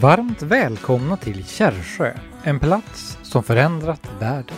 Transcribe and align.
Varmt 0.00 0.42
välkomna 0.42 1.16
till 1.16 1.46
Kärrsjö, 1.46 2.14
en 2.42 2.60
plats 2.60 3.18
som 3.22 3.42
förändrat 3.42 4.10
världen. 4.18 4.56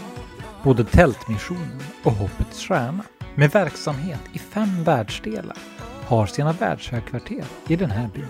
Både 0.63 0.84
Tältmissionen 0.84 1.81
och 2.05 2.13
Hoppets 2.13 2.60
Stjärna, 2.60 3.05
med 3.34 3.50
verksamhet 3.50 4.20
i 4.33 4.39
fem 4.39 4.84
världsdelar, 4.84 5.57
har 6.07 6.26
sina 6.26 6.52
världshögkvarter 6.52 7.44
i 7.68 7.76
den 7.76 7.91
här 7.91 8.09
byn. 8.14 8.27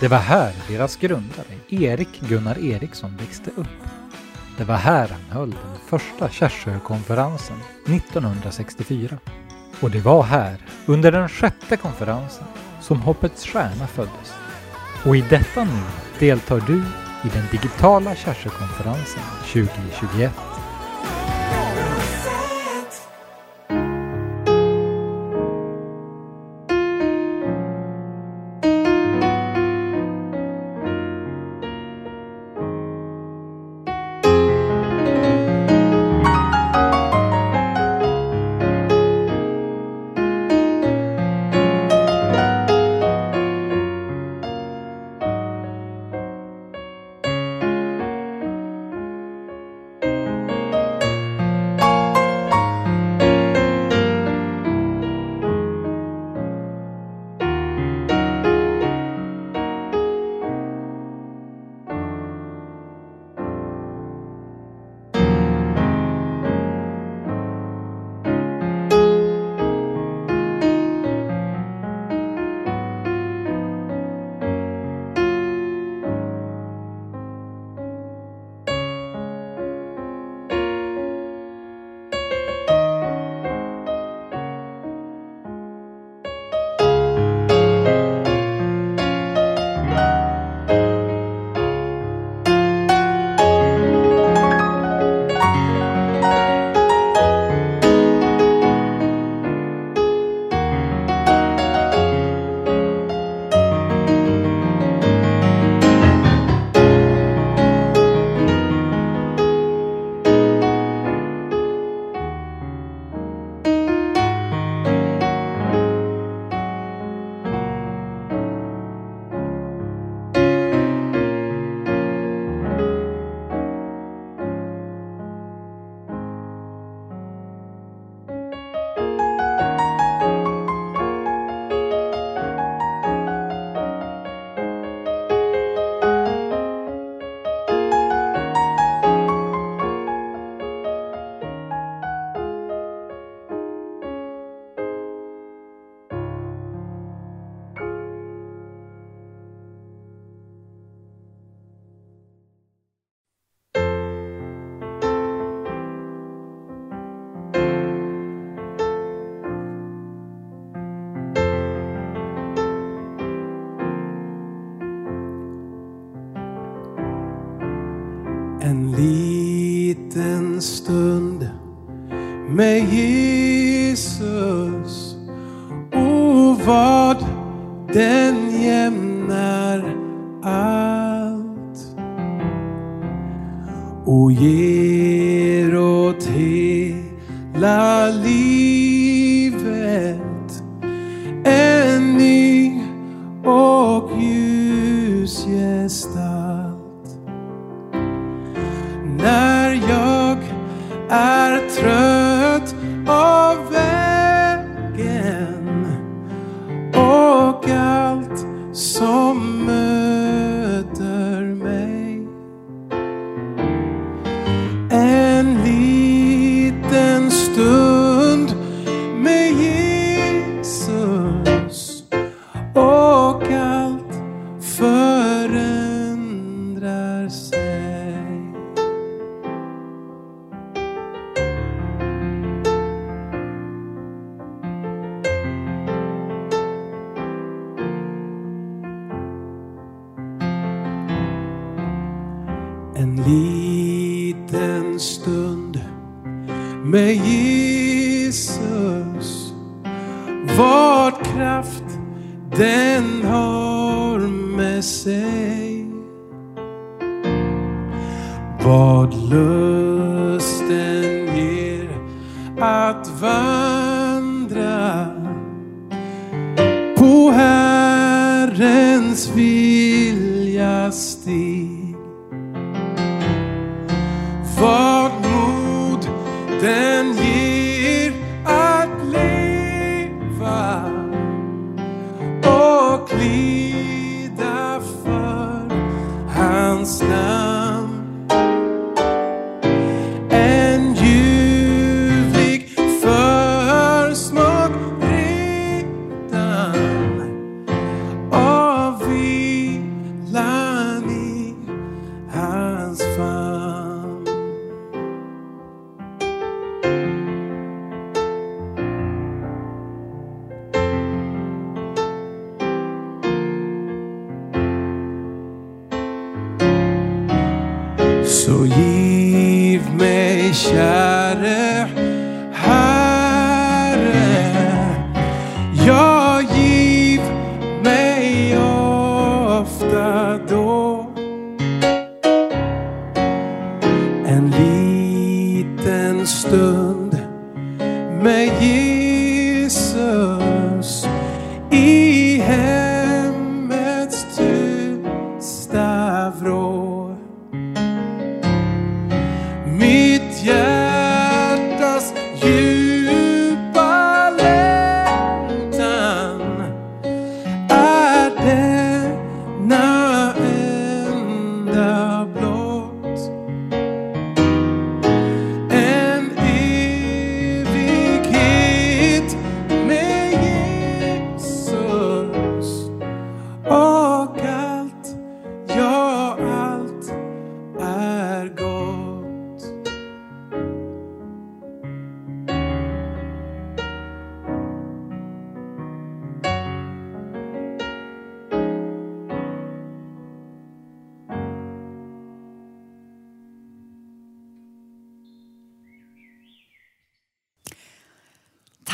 Det 0.00 0.08
var 0.08 0.18
här 0.18 0.52
deras 0.68 0.96
grundare, 0.96 1.58
Erik 1.68 2.20
Gunnar 2.20 2.58
Eriksson, 2.58 3.16
växte 3.16 3.50
upp. 3.56 3.88
Det 4.58 4.64
var 4.64 4.76
här 4.76 5.08
han 5.08 5.38
höll 5.38 5.50
den 5.50 5.78
första 5.86 6.28
Kärrsjökonferensen 6.28 7.56
1964. 7.86 9.18
Och 9.80 9.90
det 9.90 10.00
var 10.00 10.22
här, 10.22 10.56
under 10.86 11.12
den 11.12 11.28
sjätte 11.28 11.76
konferensen, 11.76 12.44
som 12.84 13.00
Hoppets 13.02 13.46
Stjärna 13.46 13.86
föddes. 13.86 14.34
Och 15.04 15.16
i 15.16 15.20
detta 15.30 15.64
nu 15.64 15.82
deltar 16.18 16.60
du 16.66 16.76
i 17.24 17.28
den 17.34 17.44
digitala 17.50 18.14
Kärrsjökonferensen 18.14 19.22
2021. 19.52 20.53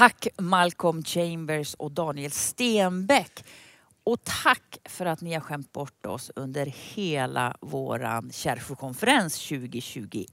Tack 0.01 0.29
Malcolm 0.39 1.03
Chambers 1.03 1.75
och 1.75 1.93
Daniel 1.93 2.31
Stenbeck. 2.31 3.45
Och 4.05 4.25
tack 4.25 4.79
för 4.85 5.07
att 5.07 5.21
ni 5.21 5.35
har 5.35 5.41
skämt 5.41 5.73
bort 5.73 6.07
oss 6.07 6.31
under 6.37 6.67
hela 6.67 7.57
våran 7.61 8.33
Kärrsjökonferens 8.33 9.49
2021. 9.49 10.27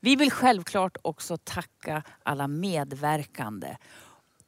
Vi 0.00 0.16
vill 0.16 0.30
självklart 0.30 0.96
också 1.02 1.36
tacka 1.36 2.02
alla 2.22 2.48
medverkande 2.48 3.76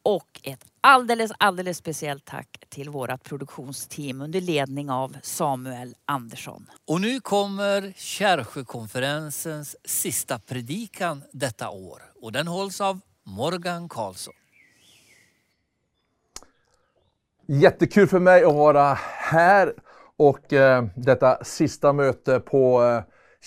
och 0.02 0.40
ett 0.42 0.64
alldeles, 0.80 1.32
alldeles 1.38 1.78
speciellt 1.78 2.24
tack 2.24 2.64
till 2.68 2.90
vårt 2.90 3.22
produktionsteam 3.22 4.20
under 4.20 4.40
ledning 4.40 4.90
av 4.90 5.16
Samuel 5.22 5.94
Andersson. 6.04 6.66
Och 6.86 7.00
nu 7.00 7.20
kommer 7.20 7.92
Kärrsjökonferensens 7.96 9.76
sista 9.84 10.38
predikan 10.38 11.22
detta 11.32 11.70
år 11.70 12.02
och 12.22 12.32
den 12.32 12.48
hålls 12.48 12.80
av 12.80 13.00
Morgan 13.36 13.88
Karlsson. 13.88 14.34
Jättekul 17.46 18.06
för 18.06 18.18
mig 18.18 18.44
att 18.44 18.54
vara 18.54 18.98
här 19.18 19.74
och 20.16 20.52
eh, 20.52 20.84
detta 20.96 21.44
sista 21.44 21.92
möte 21.92 22.40
på 22.40 22.82
eh, 22.82 23.02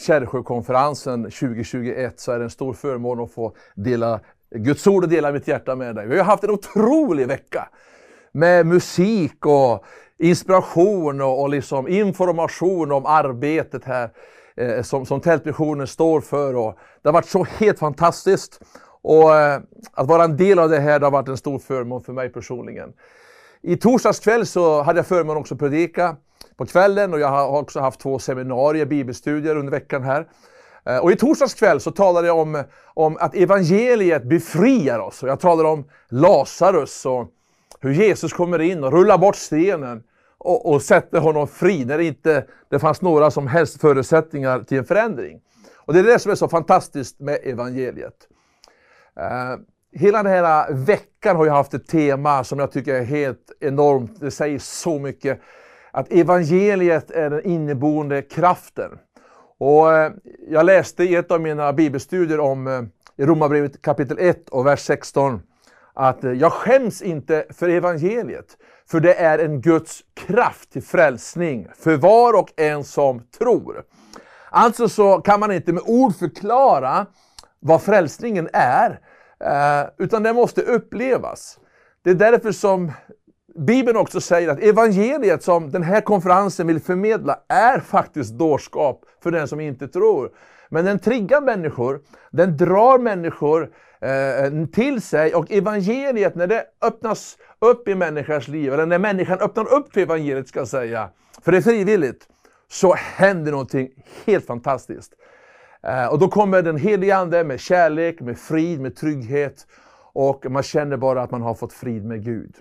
Kärrsjökonferensen 0.05 1.23
2021 1.23 2.19
så 2.19 2.31
är 2.31 2.39
det 2.39 2.45
en 2.45 2.49
stor 2.49 2.73
förmån 2.73 3.19
att 3.19 3.31
få 3.31 3.55
dela 3.75 4.19
Guds 4.55 4.87
ord 4.87 5.03
och 5.03 5.09
dela 5.09 5.31
mitt 5.31 5.47
hjärta 5.47 5.75
med 5.75 5.95
dig. 5.95 6.07
Vi 6.07 6.17
har 6.17 6.25
haft 6.25 6.43
en 6.43 6.51
otrolig 6.51 7.27
vecka 7.27 7.69
med 8.31 8.65
musik 8.65 9.45
och 9.45 9.85
inspiration 10.17 11.21
och, 11.21 11.41
och 11.41 11.49
liksom 11.49 11.87
information 11.87 12.91
om 12.91 13.05
arbetet 13.05 13.83
här 13.85 14.09
eh, 14.55 14.81
som, 14.81 15.05
som 15.05 15.21
Tältmissionen 15.21 15.87
står 15.87 16.21
för. 16.21 16.55
Och 16.55 16.77
det 17.01 17.09
har 17.09 17.13
varit 17.13 17.29
så 17.29 17.43
helt 17.43 17.79
fantastiskt. 17.79 18.61
Och 19.03 19.35
eh, 19.35 19.61
att 19.93 20.07
vara 20.07 20.23
en 20.23 20.37
del 20.37 20.59
av 20.59 20.69
det 20.69 20.79
här 20.79 20.99
det 20.99 21.05
har 21.05 21.11
varit 21.11 21.27
en 21.27 21.37
stor 21.37 21.59
förmån 21.59 22.03
för 22.03 22.13
mig 22.13 22.29
personligen. 22.29 22.93
I 23.61 23.77
torsdags 23.77 24.19
kväll 24.19 24.45
så 24.45 24.81
hade 24.81 24.99
jag 24.99 25.07
förmånen 25.07 25.41
också 25.41 25.53
att 25.53 25.59
predika 25.59 26.15
på 26.57 26.65
kvällen 26.65 27.13
och 27.13 27.19
jag 27.19 27.27
har 27.27 27.59
också 27.59 27.79
haft 27.79 27.99
två 27.99 28.19
seminarier, 28.19 28.85
bibelstudier 28.85 29.55
under 29.55 29.71
veckan 29.71 30.03
här. 30.03 30.27
Eh, 30.85 30.97
och 30.97 31.11
i 31.11 31.15
torsdags 31.15 31.53
kväll 31.53 31.79
så 31.79 31.91
talade 31.91 32.27
jag 32.27 32.37
om, 32.37 32.63
om 32.85 33.17
att 33.19 33.35
evangeliet 33.35 34.23
befriar 34.23 34.99
oss. 34.99 35.23
Och 35.23 35.29
jag 35.29 35.39
talade 35.39 35.69
om 35.69 35.85
Lazarus 36.09 37.05
och 37.05 37.27
hur 37.79 37.93
Jesus 37.93 38.33
kommer 38.33 38.61
in 38.61 38.83
och 38.83 38.91
rullar 38.91 39.17
bort 39.17 39.35
stenen 39.35 40.03
och, 40.37 40.73
och 40.73 40.81
sätter 40.81 41.19
honom 41.19 41.47
fri 41.47 41.85
när 41.85 41.97
det 41.97 42.03
inte 42.03 42.45
det 42.69 42.79
fanns 42.79 43.01
några 43.01 43.31
som 43.31 43.47
helst 43.47 43.81
förutsättningar 43.81 44.59
till 44.59 44.77
en 44.77 44.85
förändring. 44.85 45.41
Och 45.75 45.93
det 45.93 45.99
är 45.99 46.03
det 46.03 46.19
som 46.19 46.31
är 46.31 46.35
så 46.35 46.47
fantastiskt 46.47 47.19
med 47.19 47.39
evangeliet. 47.43 48.27
Eh, 49.19 49.59
hela 49.91 50.23
den 50.23 50.31
här 50.31 50.73
veckan 50.73 51.35
har 51.35 51.45
jag 51.45 51.53
haft 51.53 51.73
ett 51.73 51.87
tema 51.87 52.43
som 52.43 52.59
jag 52.59 52.71
tycker 52.71 52.95
är 52.95 53.03
helt 53.03 53.51
enormt. 53.59 54.19
Det 54.19 54.31
säger 54.31 54.59
så 54.59 54.99
mycket. 54.99 55.41
Att 55.91 56.11
evangeliet 56.11 57.11
är 57.11 57.29
den 57.29 57.45
inneboende 57.45 58.21
kraften. 58.21 58.91
Och 59.59 59.93
eh, 59.93 60.11
jag 60.49 60.65
läste 60.65 61.03
i 61.03 61.15
ett 61.15 61.31
av 61.31 61.41
mina 61.41 61.73
bibelstudier 61.73 62.39
om 62.39 62.67
eh, 62.67 62.81
i 63.15 63.25
Romarbrevet 63.25 63.81
kapitel 63.81 64.17
1 64.19 64.49
och 64.49 64.65
vers 64.65 64.79
16 64.79 65.41
att 65.93 66.23
jag 66.23 66.53
skäms 66.53 67.01
inte 67.01 67.45
för 67.49 67.69
evangeliet, 67.69 68.57
för 68.89 68.99
det 68.99 69.13
är 69.13 69.39
en 69.39 69.61
Guds 69.61 70.03
kraft 70.13 70.71
till 70.71 70.83
frälsning 70.83 71.67
för 71.77 71.97
var 71.97 72.33
och 72.33 72.49
en 72.57 72.83
som 72.83 73.21
tror. 73.37 73.83
Alltså 74.49 74.89
så 74.89 75.21
kan 75.21 75.39
man 75.39 75.51
inte 75.51 75.73
med 75.73 75.83
ord 75.85 76.15
förklara 76.15 77.05
vad 77.59 77.81
frälsningen 77.81 78.49
är, 78.53 78.99
Eh, 79.45 79.89
utan 79.97 80.23
det 80.23 80.33
måste 80.33 80.61
upplevas. 80.61 81.59
Det 82.03 82.09
är 82.09 82.15
därför 82.15 82.51
som 82.51 82.91
Bibeln 83.55 83.97
också 83.97 84.21
säger 84.21 84.49
att 84.49 84.59
evangeliet 84.59 85.43
som 85.43 85.71
den 85.71 85.83
här 85.83 86.01
konferensen 86.01 86.67
vill 86.67 86.79
förmedla 86.79 87.39
är 87.47 87.79
faktiskt 87.79 88.33
dårskap 88.33 89.05
för 89.23 89.31
den 89.31 89.47
som 89.47 89.59
inte 89.59 89.87
tror. 89.87 90.31
Men 90.69 90.85
den 90.85 90.99
triggar 90.99 91.41
människor, 91.41 92.01
den 92.31 92.57
drar 92.57 92.99
människor 92.99 93.69
eh, 94.01 94.65
till 94.73 95.01
sig 95.01 95.35
och 95.35 95.51
evangeliet 95.51 96.35
när 96.35 96.47
det 96.47 96.65
öppnas 96.81 97.37
upp 97.59 97.87
i 97.87 97.95
människans 97.95 98.47
liv, 98.47 98.73
eller 98.73 98.85
när 98.85 98.99
människan 98.99 99.39
öppnar 99.39 99.73
upp 99.73 99.93
för 99.93 100.01
evangeliet 100.01 100.47
ska 100.47 100.59
jag 100.59 100.67
säga, 100.67 101.09
för 101.41 101.51
det 101.51 101.57
är 101.57 101.61
frivilligt, 101.61 102.27
så 102.71 102.93
händer 102.93 103.51
någonting 103.51 103.89
helt 104.25 104.45
fantastiskt. 104.45 105.13
Eh, 105.87 106.05
och 106.05 106.19
då 106.19 106.27
kommer 106.27 106.61
den 106.61 106.77
helige 106.77 107.15
Ande 107.15 107.43
med 107.43 107.59
kärlek, 107.59 108.21
med 108.21 108.37
frid, 108.37 108.81
med 108.81 108.95
trygghet 108.95 109.67
och 110.13 110.45
man 110.51 110.63
känner 110.63 110.97
bara 110.97 111.21
att 111.21 111.31
man 111.31 111.41
har 111.41 111.53
fått 111.53 111.73
frid 111.73 112.05
med 112.05 112.25
Gud. 112.25 112.55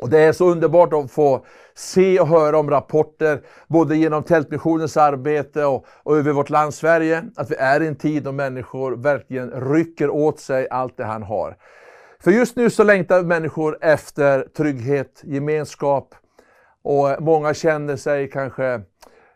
Och 0.00 0.10
Det 0.10 0.18
är 0.18 0.32
så 0.32 0.50
underbart 0.50 0.92
att 0.92 1.10
få 1.10 1.46
se 1.74 2.20
och 2.20 2.28
höra 2.28 2.58
om 2.58 2.70
rapporter, 2.70 3.40
både 3.66 3.96
genom 3.96 4.22
Tältmissionens 4.22 4.96
arbete 4.96 5.64
och, 5.64 5.86
och 6.02 6.16
över 6.16 6.32
vårt 6.32 6.50
land 6.50 6.74
Sverige, 6.74 7.24
att 7.36 7.50
vi 7.50 7.54
är 7.54 7.82
i 7.82 7.86
en 7.86 7.96
tid 7.96 8.22
då 8.22 8.32
människor 8.32 8.96
verkligen 8.96 9.50
rycker 9.50 10.10
åt 10.10 10.40
sig 10.40 10.68
allt 10.70 10.96
det 10.96 11.04
han 11.04 11.22
har. 11.22 11.56
För 12.20 12.30
just 12.30 12.56
nu 12.56 12.70
så 12.70 12.84
längtar 12.84 13.22
människor 13.22 13.78
efter 13.80 14.46
trygghet, 14.56 15.22
gemenskap 15.24 16.14
och 16.82 17.22
många 17.22 17.54
känner 17.54 17.96
sig 17.96 18.30
kanske 18.30 18.80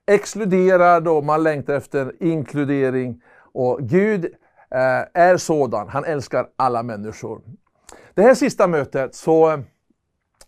exkluderad 0.07 1.09
och 1.09 1.25
man 1.25 1.43
längtar 1.43 1.75
efter 1.75 2.13
inkludering. 2.21 3.23
Och 3.55 3.79
Gud 3.81 4.25
eh, 4.71 5.23
är 5.23 5.37
sådan, 5.37 5.89
han 5.89 6.05
älskar 6.05 6.47
alla 6.57 6.83
människor. 6.83 7.41
Det 8.15 8.23
här 8.23 8.35
sista 8.35 8.67
mötet 8.67 9.15
så 9.15 9.51
eh, 9.51 9.59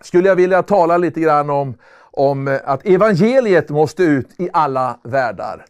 skulle 0.00 0.28
jag 0.28 0.36
vilja 0.36 0.62
tala 0.62 0.96
lite 0.96 1.20
grann 1.20 1.50
om, 1.50 1.74
om 2.00 2.48
eh, 2.48 2.60
att 2.64 2.86
evangeliet 2.86 3.70
måste 3.70 4.02
ut 4.02 4.40
i 4.40 4.50
alla 4.52 4.98
världar. 5.04 5.64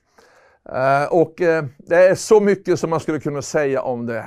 Eh, 0.73 1.13
Och 1.13 1.41
eh, 1.41 1.65
det 1.79 2.09
är 2.09 2.15
så 2.15 2.41
mycket 2.41 2.81
som 2.81 2.91
man 2.91 3.01
skulle 3.01 3.21
kunna 3.21 3.43
säga 3.43 3.83
om 3.83 4.07
det. 4.07 4.25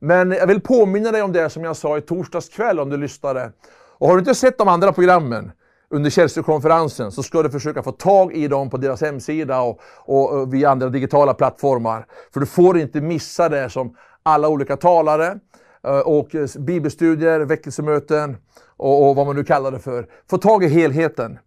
Men 0.00 0.30
jag 0.30 0.46
vill 0.46 0.60
påminna 0.60 1.12
dig 1.12 1.22
om 1.22 1.32
det 1.32 1.50
som 1.50 1.64
jag 1.64 1.76
sa 1.76 1.98
i 1.98 2.00
torsdags 2.00 2.48
kväll 2.48 2.80
om 2.80 2.90
du 2.90 2.96
lyssnade. 2.96 3.52
Och 3.98 4.08
har 4.08 4.14
du 4.14 4.20
inte 4.20 4.34
sett 4.34 4.58
de 4.58 4.68
andra 4.68 4.92
programmen 4.92 5.52
under 5.90 6.10
Källströmkonferensen 6.10 7.12
så 7.12 7.22
ska 7.22 7.42
du 7.42 7.50
försöka 7.50 7.82
få 7.82 7.92
tag 7.92 8.32
i 8.32 8.48
dem 8.48 8.70
på 8.70 8.76
deras 8.76 9.00
hemsida 9.00 9.60
och, 9.60 9.80
och, 9.96 10.30
och 10.30 10.54
via 10.54 10.70
andra 10.70 10.88
digitala 10.88 11.34
plattformar. 11.34 12.06
För 12.32 12.40
du 12.40 12.46
får 12.46 12.78
inte 12.78 13.00
missa 13.00 13.48
det 13.48 13.70
som 13.70 13.96
alla 14.22 14.48
olika 14.48 14.76
talare 14.76 15.38
eh, 15.84 15.98
och 15.98 16.36
bibelstudier, 16.58 17.40
väckelsemöten 17.40 18.36
och, 18.76 19.08
och 19.08 19.16
vad 19.16 19.26
man 19.26 19.36
nu 19.36 19.44
kallar 19.44 19.70
det 19.70 19.78
för. 19.78 20.06
Få 20.30 20.38
tag 20.38 20.64
i 20.64 20.68
helheten. 20.68 21.38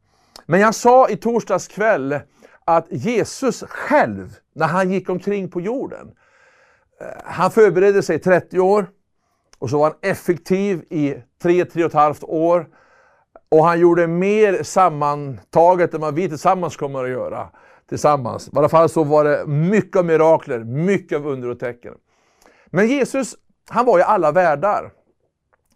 Men 0.45 0.59
jag 0.59 0.75
sa 0.75 1.09
i 1.09 1.17
torsdags 1.17 1.67
kväll 1.67 2.19
att 2.65 2.87
Jesus 2.89 3.63
själv, 3.69 4.35
när 4.55 4.67
han 4.67 4.91
gick 4.91 5.09
omkring 5.09 5.51
på 5.51 5.61
jorden, 5.61 6.11
eh, 7.01 7.07
han 7.25 7.51
förberedde 7.51 8.03
sig 8.03 8.19
30 8.19 8.59
år 8.59 8.89
och 9.59 9.69
så 9.69 9.77
var 9.77 9.85
han 9.85 10.11
effektiv 10.11 10.83
i 10.89 11.15
3-3 11.43 11.83
och 11.83 11.89
ett 11.89 11.93
halvt 11.93 12.23
år. 12.23 12.67
Och 13.51 13.65
han 13.65 13.79
gjorde 13.79 14.07
mer 14.07 14.63
sammantaget 14.63 15.93
än 15.93 16.01
vad 16.01 16.15
vi 16.15 16.29
tillsammans 16.29 16.77
kommer 16.77 17.03
att 17.03 17.09
göra. 17.09 17.49
Tillsammans. 17.89 18.47
I 18.47 18.51
alla 18.57 18.69
fall 18.69 18.89
så 18.89 19.03
var 19.03 19.23
det 19.23 19.45
mycket 19.47 19.95
av 19.95 20.05
mirakler, 20.05 20.59
mycket 20.59 21.17
av 21.17 21.27
under 21.27 21.49
och 21.49 21.59
tecken. 21.59 21.93
Men 22.65 22.87
Jesus, 22.87 23.35
han 23.69 23.85
var 23.85 23.97
ju 23.97 24.03
alla 24.03 24.31
världar. 24.31 24.91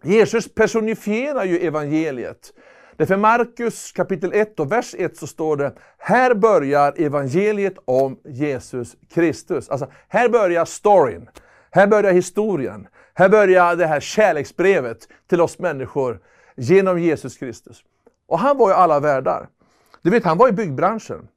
Jesus 0.03 0.55
personifierar 0.55 1.43
ju 1.43 1.59
evangeliet. 1.59 2.53
Därför 2.97 3.17
Markus 3.17 3.91
kapitel 3.91 4.33
1 4.33 4.59
och 4.59 4.71
vers 4.71 4.95
1 4.97 5.17
så 5.17 5.27
står 5.27 5.57
det, 5.57 5.73
här 5.97 6.33
börjar 6.33 6.93
evangeliet 6.97 7.73
om 7.85 8.19
Jesus 8.25 8.95
Kristus. 9.13 9.69
Alltså, 9.69 9.91
här 10.07 10.29
börjar 10.29 10.65
storyn. 10.65 11.29
Här 11.71 11.87
börjar 11.87 12.13
historien. 12.13 12.87
Här 13.13 13.29
börjar 13.29 13.75
det 13.75 13.87
här 13.87 13.99
kärleksbrevet 13.99 14.97
till 15.29 15.41
oss 15.41 15.59
människor 15.59 16.19
genom 16.55 16.99
Jesus 16.99 17.37
Kristus. 17.37 17.83
Och 18.27 18.39
han 18.39 18.57
var 18.57 18.69
ju 18.69 18.75
alla 18.75 18.99
världar. 18.99 19.47
Du 20.01 20.09
vet, 20.09 20.23
han 20.23 20.37
var 20.37 20.49
i 20.49 20.51
byggbranschen. 20.51 21.27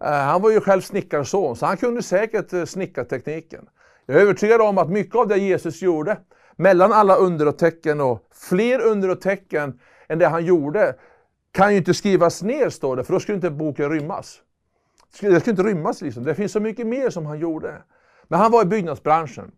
Eh, 0.00 0.10
han 0.10 0.42
var 0.42 0.50
ju 0.50 0.60
själv 0.60 0.80
snickarson, 0.80 1.56
så 1.56 1.66
han 1.66 1.76
kunde 1.76 2.02
säkert 2.02 2.52
eh, 2.52 2.64
snickartekniken. 2.64 3.68
Jag 4.06 4.16
är 4.16 4.20
övertygad 4.20 4.60
om 4.60 4.78
att 4.78 4.90
mycket 4.90 5.16
av 5.16 5.28
det 5.28 5.36
Jesus 5.36 5.82
gjorde, 5.82 6.18
mellan 6.56 6.92
alla 6.92 7.16
under 7.16 7.48
och 7.48 7.58
tecken 7.58 8.00
och 8.00 8.28
fler 8.32 8.80
under 8.80 9.08
och 9.08 9.20
tecken 9.20 9.80
än 10.08 10.18
det 10.18 10.26
han 10.26 10.44
gjorde, 10.44 10.94
kan 11.52 11.72
ju 11.72 11.78
inte 11.78 11.94
skrivas 11.94 12.42
ner, 12.42 12.70
står 12.70 12.96
det, 12.96 13.04
för 13.04 13.12
då 13.12 13.20
skulle 13.20 13.36
inte 13.36 13.50
boken 13.50 13.90
rymmas. 13.90 14.40
Det 15.10 15.16
skulle 15.16 15.50
inte 15.50 15.62
rymmas 15.62 16.02
liksom. 16.02 16.24
Det 16.24 16.34
finns 16.34 16.52
så 16.52 16.60
mycket 16.60 16.86
mer 16.86 17.10
som 17.10 17.26
han 17.26 17.38
gjorde. 17.38 17.82
Men 18.28 18.40
han 18.40 18.52
var 18.52 18.62
i 18.62 18.66
byggnadsbranschen. 18.66 19.50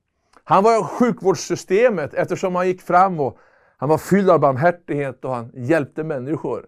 Han 0.45 0.65
var 0.65 0.81
i 0.81 0.83
sjukvårdssystemet 0.83 2.15
eftersom 2.15 2.55
han 2.55 2.67
gick 2.67 2.83
fram 2.83 3.21
och 3.21 3.39
han 3.79 3.89
var 3.89 3.99
fylld 3.99 4.31
av 4.31 4.41
barmhärtighet 4.41 5.25
och 5.25 5.35
han 5.35 5.51
hjälpte 5.55 6.05
människor. 6.05 6.67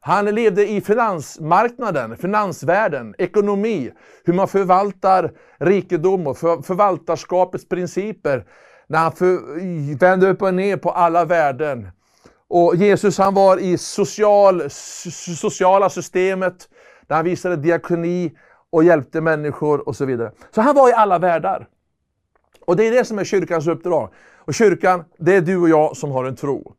Han 0.00 0.24
levde 0.24 0.68
i 0.68 0.80
finansmarknaden, 0.80 2.16
finansvärlden, 2.16 3.14
ekonomi, 3.18 3.92
hur 4.24 4.32
man 4.34 4.48
förvaltar 4.48 5.32
rikedom 5.58 6.26
och 6.26 6.38
för, 6.38 6.62
förvaltarskapets 6.62 7.68
principer. 7.68 8.44
När 8.86 8.98
han 8.98 9.12
för, 9.12 9.98
vände 9.98 10.30
upp 10.30 10.42
och 10.42 10.54
ner 10.54 10.76
på 10.76 10.90
alla 10.90 11.24
värden. 11.24 11.88
Och 12.48 12.76
Jesus 12.76 13.18
han 13.18 13.34
var 13.34 13.58
i 13.58 13.78
social, 13.78 14.70
sociala 14.70 15.90
systemet, 15.90 16.68
där 17.06 17.16
han 17.16 17.24
visade 17.24 17.56
diakoni 17.56 18.32
och 18.70 18.84
hjälpte 18.84 19.20
människor 19.20 19.88
och 19.88 19.96
så 19.96 20.04
vidare. 20.04 20.32
Så 20.54 20.60
han 20.60 20.74
var 20.74 20.88
i 20.88 20.92
alla 20.92 21.18
världar. 21.18 21.66
Och 22.66 22.76
det 22.76 22.84
är 22.88 22.90
det 22.90 23.04
som 23.04 23.18
är 23.18 23.24
kyrkans 23.24 23.66
uppdrag. 23.66 24.10
Och 24.46 24.54
kyrkan, 24.54 25.04
det 25.18 25.36
är 25.36 25.40
du 25.40 25.56
och 25.56 25.68
jag 25.68 25.96
som 25.96 26.10
har 26.10 26.24
en 26.24 26.36
tro. 26.36 26.74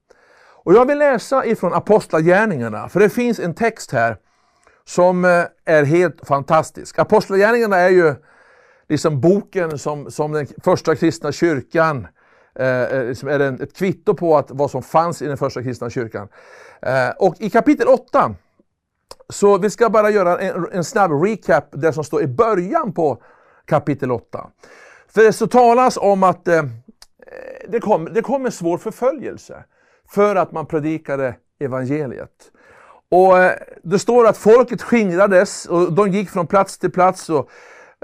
Och 0.66 0.74
jag 0.74 0.86
vill 0.86 0.98
läsa 0.98 1.46
ifrån 1.46 1.74
Apostlagärningarna, 1.74 2.90
för 2.90 3.00
det 3.00 3.10
finns 3.10 3.40
en 3.40 3.54
text 3.54 3.92
här 3.92 4.18
som 4.84 5.26
eh, 5.26 5.44
är 5.66 5.84
helt 5.84 6.28
fantastisk. 6.28 7.00
Apostlagärningarna 7.00 7.78
är 7.78 7.90
ju 7.90 8.16
liksom 8.90 9.22
boken 9.22 9.80
som, 9.80 10.12
som 10.12 10.32
den 10.32 10.48
första 10.64 10.96
kristna 10.96 11.32
kyrkan 11.32 12.08
eh, 12.60 12.82
eh, 12.82 13.06
liksom 13.06 13.30
är 13.30 13.40
en, 13.40 13.62
ett 13.62 13.76
kvitto 13.76 14.14
på 14.14 14.38
att 14.38 14.52
vad 14.52 14.72
som 14.72 14.84
fanns 14.84 15.22
i 15.22 15.28
den 15.28 15.38
första 15.38 15.64
kristna 15.64 15.90
kyrkan. 15.90 16.28
Eh, 16.82 17.10
och 17.10 17.36
i 17.40 17.50
kapitel 17.50 17.88
8, 17.88 18.36
så 19.30 19.58
vi 19.58 19.70
ska 19.70 19.90
bara 19.90 20.10
göra 20.10 20.40
en, 20.40 20.68
en 20.72 20.84
snabb 20.84 21.24
recap, 21.24 21.64
det 21.72 21.94
som 21.94 22.04
står 22.04 22.22
i 22.22 22.28
början 22.28 22.94
på 22.94 23.22
kapitel 23.66 24.12
8. 24.12 24.48
För 25.08 25.24
det 25.24 25.34
så 25.34 25.48
talas 25.48 25.98
om 25.98 26.24
att 26.24 26.48
eh, 26.48 26.64
det, 27.68 27.80
kom, 27.80 28.06
det 28.14 28.22
kom 28.22 28.46
en 28.46 28.52
svår 28.52 28.78
förföljelse 28.78 29.64
för 30.10 30.36
att 30.36 30.52
man 30.52 30.66
predikade 30.66 31.36
evangeliet. 31.60 32.52
Och 33.12 33.38
eh, 33.38 33.52
Det 33.84 34.00
står 34.00 34.28
att 34.28 34.38
folket 34.38 34.82
skingrades 34.82 35.66
och 35.66 35.94
de 35.94 36.12
gick 36.12 36.30
från 36.30 36.48
plats 36.48 36.78
till 36.78 36.92
plats 36.92 37.30
och, 37.30 37.50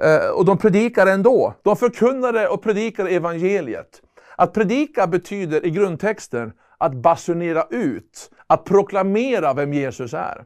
eh, 0.02 0.30
och 0.30 0.46
de 0.46 0.58
predikade 0.58 1.12
ändå. 1.12 1.54
De 1.64 1.76
förkunnade 1.76 2.48
och 2.48 2.64
predikade 2.64 3.10
evangeliet. 3.10 4.02
Att 4.36 4.54
predika 4.54 5.08
betyder 5.08 5.66
i 5.66 5.70
grundtexten 5.70 6.54
att 6.78 6.94
basunera 6.94 7.68
ut, 7.70 8.32
att 8.48 8.66
proklamera 8.66 9.54
vem 9.54 9.74
Jesus 9.74 10.14
är. 10.14 10.46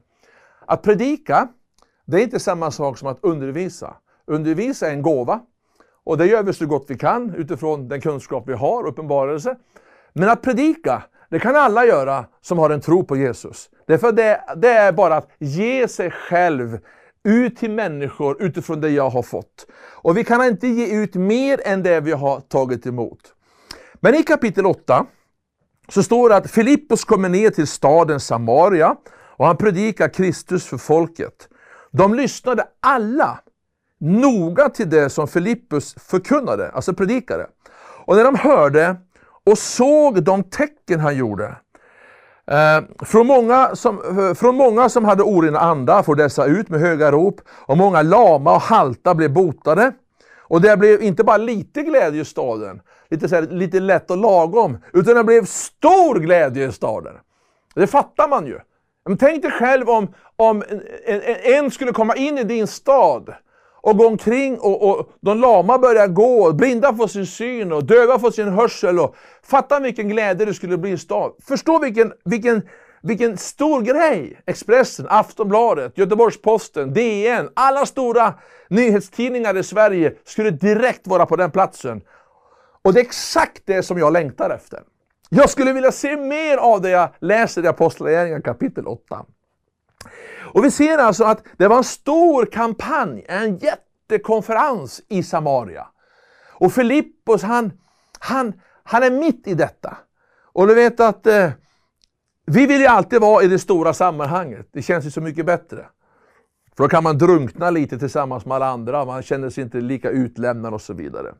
Att 0.66 0.82
predika, 0.82 1.48
det 2.06 2.18
är 2.18 2.24
inte 2.24 2.40
samma 2.40 2.72
sak 2.72 2.98
som 2.98 3.08
att 3.08 3.20
undervisa. 3.22 3.96
Undervisa 4.28 4.88
är 4.88 4.92
en 4.92 5.02
gåva 5.02 5.40
och 6.06 6.18
det 6.18 6.26
gör 6.26 6.44
vi 6.44 6.54
så 6.54 6.66
gott 6.66 6.86
vi 6.88 6.98
kan 6.98 7.36
utifrån 7.36 7.88
den 7.88 8.02
kunskap 8.02 8.44
vi 8.48 8.54
har, 8.54 8.88
uppenbarelse. 8.88 9.56
Men 10.14 10.30
att 10.30 10.42
predika, 10.42 11.04
det 11.30 11.40
kan 11.40 11.56
alla 11.56 11.86
göra 11.86 12.26
som 12.42 12.60
har 12.60 12.70
en 12.70 12.82
tro 12.82 13.04
på 13.04 13.18
Jesus. 13.18 13.70
Därför 13.88 14.12
det, 14.12 14.42
det 14.56 14.70
är 14.70 14.92
bara 14.92 15.16
att 15.16 15.30
ge 15.40 15.88
sig 15.88 16.12
själv 16.12 16.80
ut 17.24 17.58
till 17.58 17.72
människor 17.72 18.44
utifrån 18.44 18.82
det 18.82 18.90
jag 18.90 19.10
har 19.10 19.24
fått. 19.24 19.68
Och 19.96 20.18
vi 20.18 20.24
kan 20.24 20.46
inte 20.46 20.68
ge 20.68 20.96
ut 20.96 21.16
mer 21.16 21.62
än 21.68 21.84
det 21.84 22.00
vi 22.00 22.12
har 22.12 22.40
tagit 22.40 22.86
emot. 22.86 23.20
Men 23.94 24.16
i 24.16 24.24
kapitel 24.24 24.66
8 24.66 25.06
så 25.90 26.04
står 26.04 26.30
det 26.30 26.36
att 26.36 26.52
Filippos 26.52 27.06
kommer 27.06 27.30
ner 27.30 27.50
till 27.50 27.68
staden 27.68 28.20
Samaria 28.20 28.96
och 29.38 29.46
han 29.46 29.58
predikar 29.58 30.10
Kristus 30.10 30.66
för 30.66 30.78
folket. 30.78 31.50
De 31.92 32.14
lyssnade 32.14 32.68
alla 32.80 33.40
noga 34.00 34.70
till 34.70 34.90
det 34.90 35.10
som 35.10 35.28
Filippus 35.28 35.96
förkunnade, 36.00 36.72
alltså 36.72 36.94
predikade. 36.94 37.48
Och 38.06 38.16
när 38.16 38.24
de 38.24 38.36
hörde 38.36 38.96
och 39.46 39.58
såg 39.58 40.24
de 40.24 40.44
tecken 40.44 41.00
han 41.00 41.18
gjorde, 41.18 41.56
eh, 42.52 43.06
från, 43.06 43.28
många 43.28 43.76
som, 43.76 44.20
eh, 44.20 44.34
från 44.34 44.56
många 44.56 44.90
som 44.90 45.06
hade 45.06 45.24
orena 45.24 45.60
andar 45.60 46.04
får 46.04 46.16
dessa 46.16 46.46
ut 46.46 46.70
med 46.70 46.80
höga 46.80 47.12
rop, 47.12 47.42
och 47.66 47.78
många 47.78 48.02
lama 48.02 48.56
och 48.56 48.62
halta 48.62 49.16
blev 49.16 49.34
botade. 49.34 49.92
Och 50.48 50.62
det 50.62 50.78
blev 50.78 51.02
inte 51.02 51.24
bara 51.24 51.38
lite 51.38 51.82
glädje 51.82 52.22
i 52.22 52.26
staden, 52.26 52.82
lite, 53.10 53.30
så 53.30 53.36
här, 53.36 53.42
lite 53.42 53.80
lätt 53.80 54.12
och 54.12 54.18
lagom, 54.18 54.78
utan 54.94 55.16
det 55.16 55.24
blev 55.24 55.46
stor 55.46 56.20
glädje 56.20 56.68
i 56.68 56.72
staden. 56.72 57.14
Det 57.76 57.88
fattar 57.88 58.28
man 58.28 58.48
ju. 58.48 58.60
Men 59.06 59.18
tänk 59.18 59.42
dig 59.42 59.52
själv 59.52 59.90
om, 59.90 60.14
om 60.36 60.64
en, 61.06 61.22
en, 61.22 61.36
en 61.54 61.72
skulle 61.72 61.92
komma 61.92 62.16
in 62.16 62.38
i 62.38 62.44
din 62.44 62.68
stad 62.68 63.34
och 63.86 63.98
gå 63.98 64.08
omkring 64.08 64.60
och, 64.60 64.90
och 64.90 65.10
de 65.22 65.40
lama 65.40 65.78
börjar 65.78 66.08
gå, 66.08 66.54
blinda 66.54 66.96
får 66.96 67.08
sin 67.08 67.26
syn 67.26 67.72
och 67.72 67.84
döva 67.84 68.20
får 68.20 68.32
sin 68.32 68.48
hörsel. 68.48 69.00
Och, 69.00 69.16
fatta 69.44 69.80
vilken 69.80 70.10
glädje 70.10 70.46
det 70.46 70.54
skulle 70.54 70.78
bli 70.78 70.92
i 70.92 70.98
stan. 70.98 71.32
Förstå 71.48 71.80
vilken, 71.80 72.14
vilken, 72.26 72.62
vilken 73.02 73.38
stor 73.38 73.82
grej 73.82 74.42
Expressen, 74.46 75.06
Aftonbladet, 75.10 75.98
Göteborgs-Posten, 75.98 76.94
DN, 76.94 77.50
alla 77.54 77.86
stora 77.86 78.34
nyhetstidningar 78.70 79.58
i 79.58 79.64
Sverige 79.64 80.14
skulle 80.24 80.50
direkt 80.50 81.08
vara 81.08 81.26
på 81.26 81.36
den 81.36 81.52
platsen. 81.52 82.02
Och 82.82 82.94
det 82.94 83.00
är 83.00 83.06
exakt 83.06 83.62
det 83.66 83.84
som 83.84 83.98
jag 83.98 84.14
längtar 84.14 84.50
efter. 84.50 84.80
Jag 85.30 85.50
skulle 85.50 85.74
vilja 85.74 85.92
se 85.92 86.18
mer 86.18 86.58
av 86.58 86.82
det 86.82 86.90
jag 86.90 87.10
läser 87.20 87.64
i 87.64 87.68
Apostlagärningarna 87.68 88.42
kapitel 88.42 88.88
8. 88.88 89.26
Och 90.56 90.66
vi 90.66 90.72
ser 90.72 90.98
alltså 90.98 91.24
att 91.24 91.44
det 91.58 91.68
var 91.68 91.78
en 91.78 91.84
stor 91.84 92.46
kampanj, 92.46 93.26
en 93.28 93.58
jättekonferens 93.58 95.02
i 95.08 95.24
Samaria. 95.24 95.88
Och 96.52 96.74
Filippos 96.74 97.44
han, 97.44 97.72
han, 98.20 98.54
han 98.84 99.04
är 99.04 99.12
mitt 99.12 99.48
i 99.48 99.54
detta. 99.54 99.98
Och 100.54 100.68
du 100.68 100.74
vet 100.74 101.00
att 101.00 101.28
eh, 101.28 101.50
vi 102.46 102.66
vill 102.66 102.82
ju 102.82 102.88
alltid 102.88 103.22
vara 103.22 103.44
i 103.44 103.48
det 103.48 103.60
stora 103.60 103.94
sammanhanget. 103.94 104.70
Det 104.72 104.82
känns 104.82 105.06
ju 105.06 105.12
så 105.12 105.22
mycket 105.22 105.46
bättre. 105.46 105.86
För 106.78 106.84
då 106.84 106.88
kan 106.88 107.04
man 107.04 107.18
drunkna 107.18 107.70
lite 107.70 108.00
tillsammans 108.00 108.46
med 108.46 108.56
alla 108.56 108.68
andra, 108.68 109.06
man 109.06 109.24
känner 109.24 109.50
sig 109.50 109.64
inte 109.64 109.78
lika 109.78 110.10
utlämnad 110.10 110.74
och 110.74 110.82
så 110.82 110.94
vidare. 110.94 111.34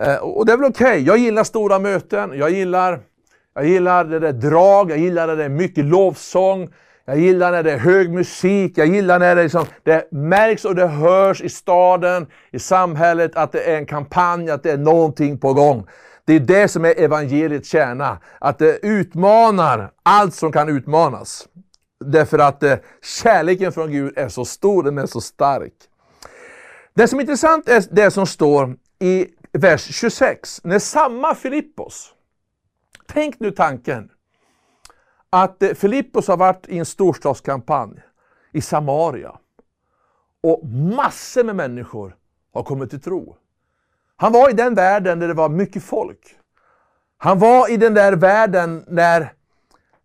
Eh, 0.00 0.16
och 0.16 0.46
det 0.46 0.52
är 0.52 0.56
väl 0.56 0.70
okej, 0.70 0.86
okay. 0.86 1.02
jag 1.02 1.18
gillar 1.18 1.44
stora 1.44 1.78
möten, 1.78 2.38
jag 2.38 2.50
gillar, 2.50 3.00
jag 3.54 3.66
gillar 3.66 4.04
det 4.04 4.18
där 4.18 4.32
drag, 4.32 4.90
jag 4.90 4.98
gillar 4.98 5.26
det 5.26 5.36
där 5.36 5.48
mycket 5.48 5.84
lovsång, 5.84 6.70
jag 7.04 7.18
gillar 7.18 7.52
när 7.52 7.62
det 7.62 7.72
är 7.72 7.78
hög 7.78 8.10
musik, 8.10 8.78
jag 8.78 8.86
gillar 8.86 9.18
när 9.18 9.36
det, 9.36 9.42
liksom, 9.42 9.64
det 9.82 10.12
märks 10.12 10.64
och 10.64 10.74
det 10.74 10.86
hörs 10.86 11.40
i 11.40 11.48
staden, 11.48 12.26
i 12.50 12.58
samhället 12.58 13.36
att 13.36 13.52
det 13.52 13.60
är 13.60 13.76
en 13.76 13.86
kampanj, 13.86 14.50
att 14.50 14.62
det 14.62 14.70
är 14.70 14.78
någonting 14.78 15.38
på 15.38 15.54
gång. 15.54 15.86
Det 16.24 16.32
är 16.32 16.40
det 16.40 16.68
som 16.68 16.84
är 16.84 17.00
evangeliets 17.00 17.68
kärna, 17.68 18.18
att 18.38 18.58
det 18.58 18.78
utmanar 18.86 19.92
allt 20.02 20.34
som 20.34 20.52
kan 20.52 20.68
utmanas. 20.68 21.48
Därför 22.04 22.38
att 22.38 22.62
eh, 22.62 22.76
kärleken 23.22 23.72
från 23.72 23.92
Gud 23.92 24.18
är 24.18 24.28
så 24.28 24.44
stor, 24.44 24.82
den 24.82 24.98
är 24.98 25.06
så 25.06 25.20
stark. 25.20 25.72
Det 26.94 27.08
som 27.08 27.18
är 27.18 27.22
intressant 27.22 27.68
är 27.68 27.84
det 27.90 28.10
som 28.10 28.26
står 28.26 28.76
i 28.98 29.26
vers 29.52 29.94
26, 29.94 30.60
när 30.64 30.78
samma 30.78 31.34
Filippos, 31.34 32.14
tänk 33.06 33.40
nu 33.40 33.50
tanken, 33.50 34.08
att 35.32 35.62
eh, 35.62 35.70
Filippos 35.74 36.28
har 36.28 36.36
varit 36.36 36.68
i 36.68 36.78
en 36.78 36.86
storstadskampanj 36.86 38.02
i 38.52 38.60
Samaria 38.60 39.38
och 40.42 40.68
massor 40.96 41.44
med 41.44 41.56
människor 41.56 42.16
har 42.52 42.62
kommit 42.62 42.90
till 42.90 43.00
tro. 43.00 43.36
Han 44.16 44.32
var 44.32 44.50
i 44.50 44.52
den 44.52 44.74
världen 44.74 45.18
där 45.18 45.28
det 45.28 45.34
var 45.34 45.48
mycket 45.48 45.82
folk. 45.82 46.36
Han 47.18 47.38
var 47.38 47.70
i 47.70 47.76
den 47.76 47.94
där 47.94 48.12
världen 48.12 48.84
när, 48.88 49.32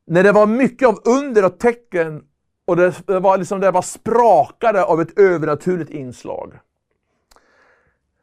när 0.06 0.24
det 0.24 0.32
var 0.32 0.46
mycket 0.46 0.88
av 0.88 1.02
under 1.06 1.46
och 1.46 1.60
tecken 1.60 2.24
och 2.66 2.76
det, 2.76 3.08
det 3.08 3.20
var 3.20 3.38
liksom 3.38 3.60
det 3.60 3.72
var 3.72 3.82
sprakade 3.82 4.84
av 4.84 5.02
ett 5.02 5.20
övernaturligt 5.20 5.90
inslag. 5.90 6.60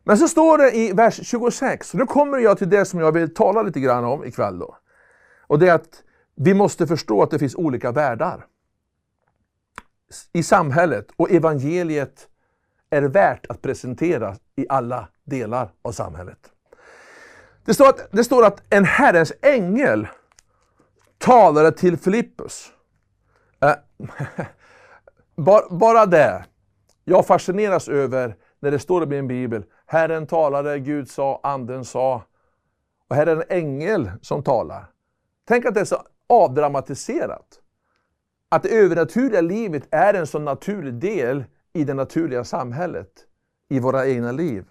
Men 0.04 0.18
så 0.18 0.28
står 0.28 0.58
det 0.58 0.76
i 0.76 0.92
vers 0.92 1.20
26, 1.22 1.94
nu 1.94 2.06
kommer 2.06 2.38
jag 2.38 2.58
till 2.58 2.70
det 2.70 2.84
som 2.84 3.00
jag 3.00 3.12
vill 3.12 3.34
tala 3.34 3.62
lite 3.62 3.80
grann 3.80 4.04
om 4.04 4.24
ikväll 4.24 4.58
då. 4.58 4.76
Och 5.46 5.58
det 5.58 5.68
är 5.68 5.74
att 5.74 6.03
vi 6.34 6.54
måste 6.54 6.86
förstå 6.86 7.22
att 7.22 7.30
det 7.30 7.38
finns 7.38 7.54
olika 7.54 7.92
världar 7.92 8.46
i 10.32 10.42
samhället 10.42 11.06
och 11.16 11.30
evangeliet 11.30 12.28
är 12.90 13.02
värt 13.02 13.46
att 13.46 13.62
presentera 13.62 14.36
i 14.56 14.66
alla 14.68 15.08
delar 15.24 15.72
av 15.82 15.92
samhället. 15.92 16.50
Det 17.64 17.74
står 17.74 17.88
att, 17.88 18.08
det 18.10 18.24
står 18.24 18.44
att 18.44 18.62
en 18.70 18.84
Herrens 18.84 19.32
ängel 19.42 20.08
talade 21.18 21.72
till 21.72 21.96
Filippus. 21.96 22.72
Eh, 23.60 23.74
bara, 25.36 25.68
bara 25.70 26.06
det. 26.06 26.44
Jag 27.04 27.26
fascineras 27.26 27.88
över 27.88 28.36
när 28.60 28.70
det 28.70 28.78
står 28.78 29.02
i 29.02 29.06
min 29.06 29.28
bibel, 29.28 29.64
Herren 29.86 30.26
talade, 30.26 30.78
Gud 30.78 31.10
sa, 31.10 31.40
Anden 31.42 31.84
sa. 31.84 32.22
Och 33.08 33.16
här 33.16 33.26
är 33.26 33.36
en 33.36 33.44
ängel 33.48 34.10
som 34.22 34.42
talar. 34.42 34.90
Tänk 35.44 35.64
att 35.64 35.74
det 35.74 35.80
är 35.80 35.84
så 35.84 36.02
avdramatiserat. 36.28 37.60
Att 38.48 38.62
det 38.62 38.68
övernaturliga 38.68 39.40
livet 39.40 39.82
är 39.90 40.14
en 40.14 40.26
så 40.26 40.38
naturlig 40.38 40.94
del 40.94 41.44
i 41.72 41.84
det 41.84 41.94
naturliga 41.94 42.44
samhället, 42.44 43.08
i 43.68 43.80
våra 43.80 44.06
egna 44.06 44.32
liv. 44.32 44.64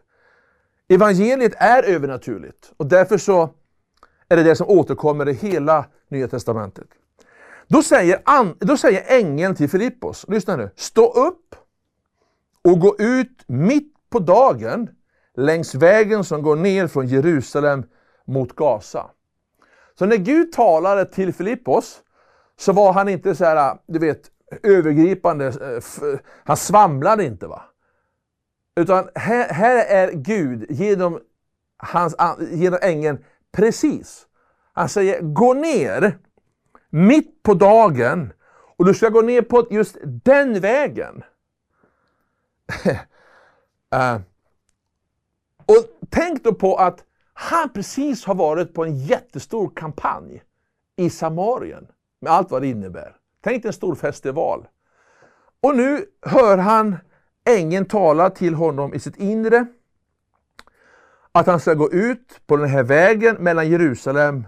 Evangeliet 0.87 1.53
är 1.57 1.83
övernaturligt 1.83 2.73
och 2.77 2.85
därför 2.85 3.17
så 3.17 3.49
är 4.29 4.37
det 4.37 4.43
det 4.43 4.55
som 4.55 4.67
återkommer 4.67 5.29
i 5.29 5.33
hela 5.33 5.85
Nya 6.07 6.27
Testamentet. 6.27 6.87
Då 7.67 7.83
säger, 7.83 8.21
an, 8.25 8.55
då 8.59 8.77
säger 8.77 9.19
ängeln 9.19 9.55
till 9.55 9.69
Filippos, 9.69 10.25
lyssna 10.27 10.55
nu, 10.55 10.69
stå 10.75 11.11
upp 11.27 11.55
och 12.61 12.79
gå 12.79 12.95
ut 12.99 13.43
mitt 13.47 13.93
på 14.09 14.19
dagen 14.19 14.89
längs 15.35 15.75
vägen 15.75 16.23
som 16.23 16.41
går 16.41 16.55
ner 16.55 16.87
från 16.87 17.07
Jerusalem 17.07 17.83
mot 18.25 18.55
Gaza. 18.55 19.09
Så 19.99 20.05
när 20.05 20.17
Gud 20.17 20.51
talade 20.51 21.05
till 21.05 21.33
Filippos 21.33 22.01
så 22.59 22.73
var 22.73 22.93
han 22.93 23.09
inte 23.09 23.35
så 23.35 23.45
här, 23.45 23.77
du 23.85 23.99
vet, 23.99 24.31
övergripande, 24.63 25.47
eh, 25.47 26.19
han 26.43 26.57
svamlade 26.57 27.23
inte. 27.25 27.47
va. 27.47 27.61
Utan 28.75 29.09
här, 29.15 29.53
här 29.53 29.85
är 29.85 30.11
Gud 30.11 30.65
genom, 30.69 31.19
hans, 31.77 32.15
genom 32.51 32.79
ängeln 32.81 33.23
precis. 33.51 34.27
Han 34.73 34.89
säger, 34.89 35.21
gå 35.21 35.53
ner 35.53 36.17
mitt 36.89 37.43
på 37.43 37.53
dagen 37.53 38.33
och 38.77 38.85
du 38.85 38.93
ska 38.93 39.09
gå 39.09 39.21
ner 39.21 39.41
på 39.41 39.67
just 39.71 39.97
den 40.03 40.59
vägen. 40.59 41.23
uh, 43.95 44.15
och 45.65 46.07
tänk 46.09 46.43
då 46.43 46.53
på 46.53 46.75
att 46.75 47.03
han 47.43 47.69
precis 47.69 48.25
har 48.25 48.35
varit 48.35 48.73
på 48.73 48.85
en 48.85 48.97
jättestor 48.97 49.71
kampanj 49.75 50.43
i 50.95 51.09
Samarien 51.09 51.87
med 52.19 52.31
allt 52.31 52.51
vad 52.51 52.61
det 52.61 52.67
innebär. 52.67 53.15
Tänk 53.41 53.63
dig 53.63 53.69
en 53.69 53.73
stor 53.73 53.95
festival. 53.95 54.67
Och 55.61 55.75
nu 55.75 56.05
hör 56.21 56.57
han 56.57 56.97
ängeln 57.45 57.85
tala 57.85 58.29
till 58.29 58.53
honom 58.53 58.93
i 58.93 58.99
sitt 58.99 59.17
inre 59.17 59.65
att 61.31 61.47
han 61.47 61.59
ska 61.59 61.73
gå 61.73 61.91
ut 61.91 62.41
på 62.47 62.57
den 62.57 62.69
här 62.69 62.83
vägen 62.83 63.35
mellan 63.35 63.69
Jerusalem 63.69 64.47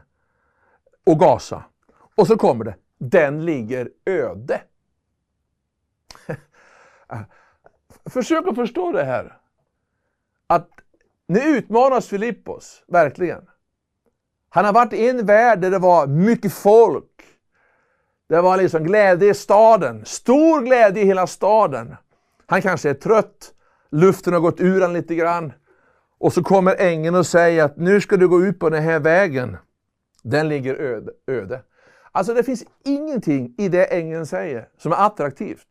och 1.06 1.20
Gaza. 1.20 1.64
Och 2.16 2.28
så 2.28 2.38
kommer 2.38 2.66
det, 2.66 2.76
den 2.98 3.46
ligger 3.46 3.90
öde. 4.06 4.62
Försök 8.06 8.48
att 8.48 8.56
förstå 8.56 8.92
det 8.92 9.04
här. 9.04 9.38
Att 10.48 10.75
nu 11.28 11.40
utmanas 11.40 12.08
Filippos, 12.08 12.84
verkligen. 12.88 13.42
Han 14.50 14.66
har 14.66 14.74
varit 14.74 14.94
i 14.94 15.10
en 15.10 15.26
värld 15.26 15.60
där 15.60 15.72
det 15.72 15.80
var 15.80 16.08
mycket 16.08 16.54
folk. 16.54 17.12
Det 18.30 18.42
var 18.42 18.58
liksom 18.58 18.84
glädje 18.84 19.30
i 19.30 19.34
staden, 19.34 20.06
stor 20.06 20.62
glädje 20.62 21.04
i 21.04 21.06
hela 21.06 21.28
staden. 21.28 21.96
Han 22.46 22.62
kanske 22.62 22.90
är 22.90 22.94
trött, 22.94 23.54
luften 23.92 24.34
har 24.34 24.40
gått 24.40 24.60
ur 24.60 24.82
honom 24.82 24.94
lite 24.94 25.16
grann. 25.16 25.54
Och 26.18 26.34
så 26.34 26.44
kommer 26.44 26.76
ängeln 26.76 27.16
och 27.16 27.28
säger 27.28 27.64
att 27.64 27.78
nu 27.78 28.02
ska 28.02 28.18
du 28.18 28.28
gå 28.28 28.42
ut 28.42 28.60
på 28.60 28.70
den 28.70 28.84
här 28.84 29.00
vägen. 29.00 29.58
Den 30.24 30.50
ligger 30.50 30.76
öde. 30.76 31.12
öde. 31.28 31.62
Alltså 32.12 32.34
det 32.34 32.44
finns 32.44 32.66
ingenting 32.84 33.56
i 33.58 33.70
det 33.70 33.86
ängeln 33.86 34.26
säger 34.26 34.70
som 34.78 34.92
är 34.92 35.06
attraktivt. 35.06 35.68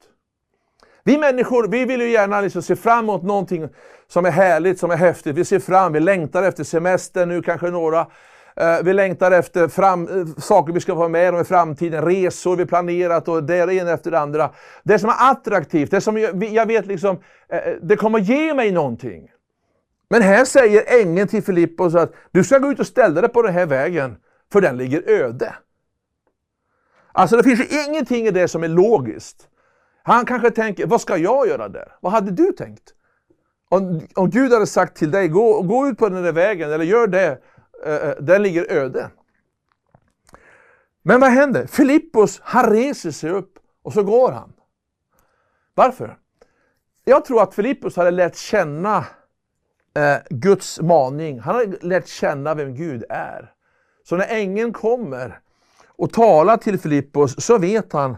Vi 1.04 1.18
människor, 1.18 1.68
vi 1.68 1.84
vill 1.84 2.00
ju 2.00 2.10
gärna 2.10 2.40
liksom 2.40 2.62
se 2.62 2.76
fram 2.76 3.04
emot 3.04 3.22
någonting 3.22 3.68
som 4.08 4.26
är 4.26 4.30
härligt, 4.30 4.78
som 4.78 4.90
är 4.90 4.96
häftigt. 4.96 5.36
Vi 5.36 5.44
ser 5.44 5.58
fram, 5.58 5.92
vi 5.92 6.00
längtar 6.00 6.42
efter 6.42 6.64
semester 6.64 7.26
nu, 7.26 7.42
kanske 7.42 7.70
några. 7.70 8.06
Eh, 8.56 8.82
vi 8.82 8.92
längtar 8.92 9.30
efter 9.30 9.68
fram, 9.68 10.08
eh, 10.08 10.26
saker 10.38 10.72
vi 10.72 10.80
ska 10.80 10.94
vara 10.94 11.08
med 11.08 11.34
om 11.34 11.40
i 11.40 11.44
framtiden, 11.44 12.04
resor 12.04 12.56
vi 12.56 12.66
planerat 12.66 13.28
och 13.28 13.44
det 13.44 13.74
ena 13.74 13.90
efter 13.90 14.10
det 14.10 14.18
andra. 14.18 14.50
Det 14.82 14.98
som 14.98 15.10
är 15.10 15.30
attraktivt, 15.30 15.90
det 15.90 16.00
som 16.00 16.18
jag, 16.18 16.44
jag 16.44 16.66
vet 16.66 16.86
liksom, 16.86 17.18
eh, 17.48 17.60
det 17.82 17.96
kommer 17.96 18.18
ge 18.18 18.54
mig 18.54 18.72
någonting. 18.72 19.30
Men 20.10 20.22
här 20.22 20.44
säger 20.44 21.00
ängeln 21.00 21.28
till 21.28 21.42
Filippos 21.42 21.94
att 21.94 22.12
du 22.30 22.44
ska 22.44 22.58
gå 22.58 22.70
ut 22.70 22.80
och 22.80 22.86
ställa 22.86 23.20
dig 23.20 23.30
på 23.30 23.42
den 23.42 23.54
här 23.54 23.66
vägen, 23.66 24.16
för 24.52 24.60
den 24.60 24.76
ligger 24.76 25.10
öde. 25.10 25.54
Alltså 27.12 27.36
det 27.36 27.42
finns 27.42 27.60
ju 27.60 27.84
ingenting 27.88 28.26
i 28.26 28.30
det 28.30 28.48
som 28.48 28.64
är 28.64 28.68
logiskt. 28.68 29.48
Han 30.06 30.26
kanske 30.26 30.50
tänker, 30.50 30.86
vad 30.86 31.00
ska 31.00 31.16
jag 31.16 31.48
göra 31.48 31.68
där? 31.68 31.92
Vad 32.00 32.12
hade 32.12 32.30
du 32.30 32.52
tänkt? 32.52 32.94
Om, 33.68 34.06
om 34.14 34.30
Gud 34.30 34.52
hade 34.52 34.66
sagt 34.66 34.96
till 34.96 35.10
dig, 35.10 35.28
gå, 35.28 35.62
gå 35.62 35.88
ut 35.88 35.98
på 35.98 36.08
den 36.08 36.22
där 36.22 36.32
vägen 36.32 36.72
eller 36.72 36.84
gör 36.84 37.06
det, 37.06 37.38
eh, 37.84 37.94
eh 37.94 38.14
den 38.20 38.42
ligger 38.42 38.72
öde. 38.72 39.10
Men 41.02 41.20
vad 41.20 41.30
händer? 41.30 41.66
Filippos, 41.66 42.40
han 42.42 42.70
reser 42.70 43.10
sig 43.10 43.30
upp 43.30 43.58
och 43.82 43.92
så 43.92 44.02
går 44.02 44.32
han. 44.32 44.52
Varför? 45.74 46.16
Jag 47.04 47.24
tror 47.24 47.42
att 47.42 47.54
Filippos 47.54 47.96
hade 47.96 48.10
lärt 48.10 48.36
känna 48.36 49.04
eh, 49.94 50.16
Guds 50.30 50.80
maning. 50.80 51.40
Han 51.40 51.54
hade 51.54 51.76
lärt 51.80 52.08
känna 52.08 52.54
vem 52.54 52.74
Gud 52.74 53.04
är. 53.08 53.52
Så 54.02 54.16
när 54.16 54.26
ängeln 54.28 54.72
kommer 54.72 55.40
och 55.86 56.12
talar 56.12 56.56
till 56.56 56.78
Filippos 56.78 57.44
så 57.44 57.58
vet 57.58 57.92
han 57.92 58.16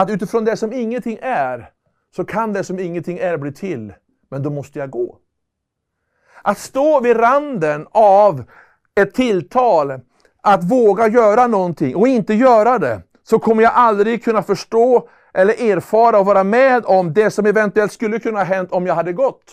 att 0.00 0.10
utifrån 0.10 0.44
det 0.44 0.56
som 0.56 0.72
ingenting 0.72 1.18
är, 1.22 1.70
så 2.16 2.24
kan 2.24 2.52
det 2.52 2.64
som 2.64 2.78
ingenting 2.78 3.18
är 3.18 3.36
bli 3.36 3.52
till. 3.52 3.92
Men 4.30 4.42
då 4.42 4.50
måste 4.50 4.78
jag 4.78 4.90
gå. 4.90 5.18
Att 6.42 6.58
stå 6.58 7.00
vid 7.00 7.20
randen 7.20 7.86
av 7.90 8.44
ett 8.94 9.14
tilltal, 9.14 10.00
att 10.42 10.64
våga 10.64 11.08
göra 11.08 11.46
någonting 11.46 11.96
och 11.96 12.08
inte 12.08 12.34
göra 12.34 12.78
det, 12.78 13.02
så 13.22 13.38
kommer 13.38 13.62
jag 13.62 13.72
aldrig 13.74 14.24
kunna 14.24 14.42
förstå 14.42 15.08
eller 15.34 15.70
erfara 15.70 16.18
och 16.18 16.26
vara 16.26 16.44
med 16.44 16.84
om 16.86 17.14
det 17.14 17.30
som 17.30 17.46
eventuellt 17.46 17.92
skulle 17.92 18.18
kunna 18.18 18.38
ha 18.38 18.44
hänt 18.44 18.72
om 18.72 18.86
jag 18.86 18.94
hade 18.94 19.12
gått. 19.12 19.44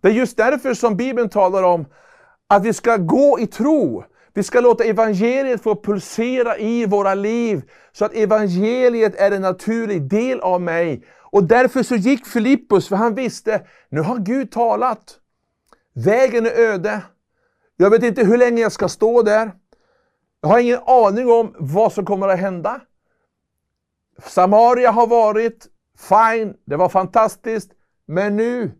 Det 0.00 0.08
är 0.08 0.12
just 0.12 0.36
därför 0.36 0.74
som 0.74 0.96
Bibeln 0.96 1.28
talar 1.28 1.62
om 1.62 1.86
att 2.46 2.64
vi 2.64 2.72
ska 2.72 2.96
gå 2.96 3.40
i 3.40 3.46
tro. 3.46 4.04
Vi 4.34 4.42
ska 4.42 4.60
låta 4.60 4.84
evangeliet 4.84 5.62
få 5.62 5.82
pulsera 5.82 6.58
i 6.58 6.86
våra 6.86 7.14
liv 7.14 7.62
så 7.92 8.04
att 8.04 8.14
evangeliet 8.14 9.14
är 9.14 9.30
en 9.30 9.42
naturlig 9.42 10.02
del 10.02 10.40
av 10.40 10.60
mig. 10.60 11.04
Och 11.20 11.44
därför 11.44 11.82
så 11.82 11.94
gick 11.94 12.26
Filippus, 12.26 12.88
för 12.88 12.96
han 12.96 13.14
visste, 13.14 13.66
nu 13.88 14.00
har 14.00 14.18
Gud 14.18 14.50
talat. 14.50 15.18
Vägen 15.94 16.46
är 16.46 16.50
öde. 16.50 17.02
Jag 17.76 17.90
vet 17.90 18.02
inte 18.02 18.24
hur 18.24 18.38
länge 18.38 18.62
jag 18.62 18.72
ska 18.72 18.88
stå 18.88 19.22
där. 19.22 19.52
Jag 20.40 20.48
har 20.48 20.58
ingen 20.58 20.80
aning 20.86 21.30
om 21.30 21.54
vad 21.58 21.92
som 21.92 22.04
kommer 22.04 22.28
att 22.28 22.38
hända. 22.38 22.80
Samaria 24.22 24.90
har 24.90 25.06
varit, 25.06 25.66
fine, 25.98 26.54
det 26.64 26.76
var 26.76 26.88
fantastiskt, 26.88 27.70
men 28.06 28.36
nu 28.36 28.72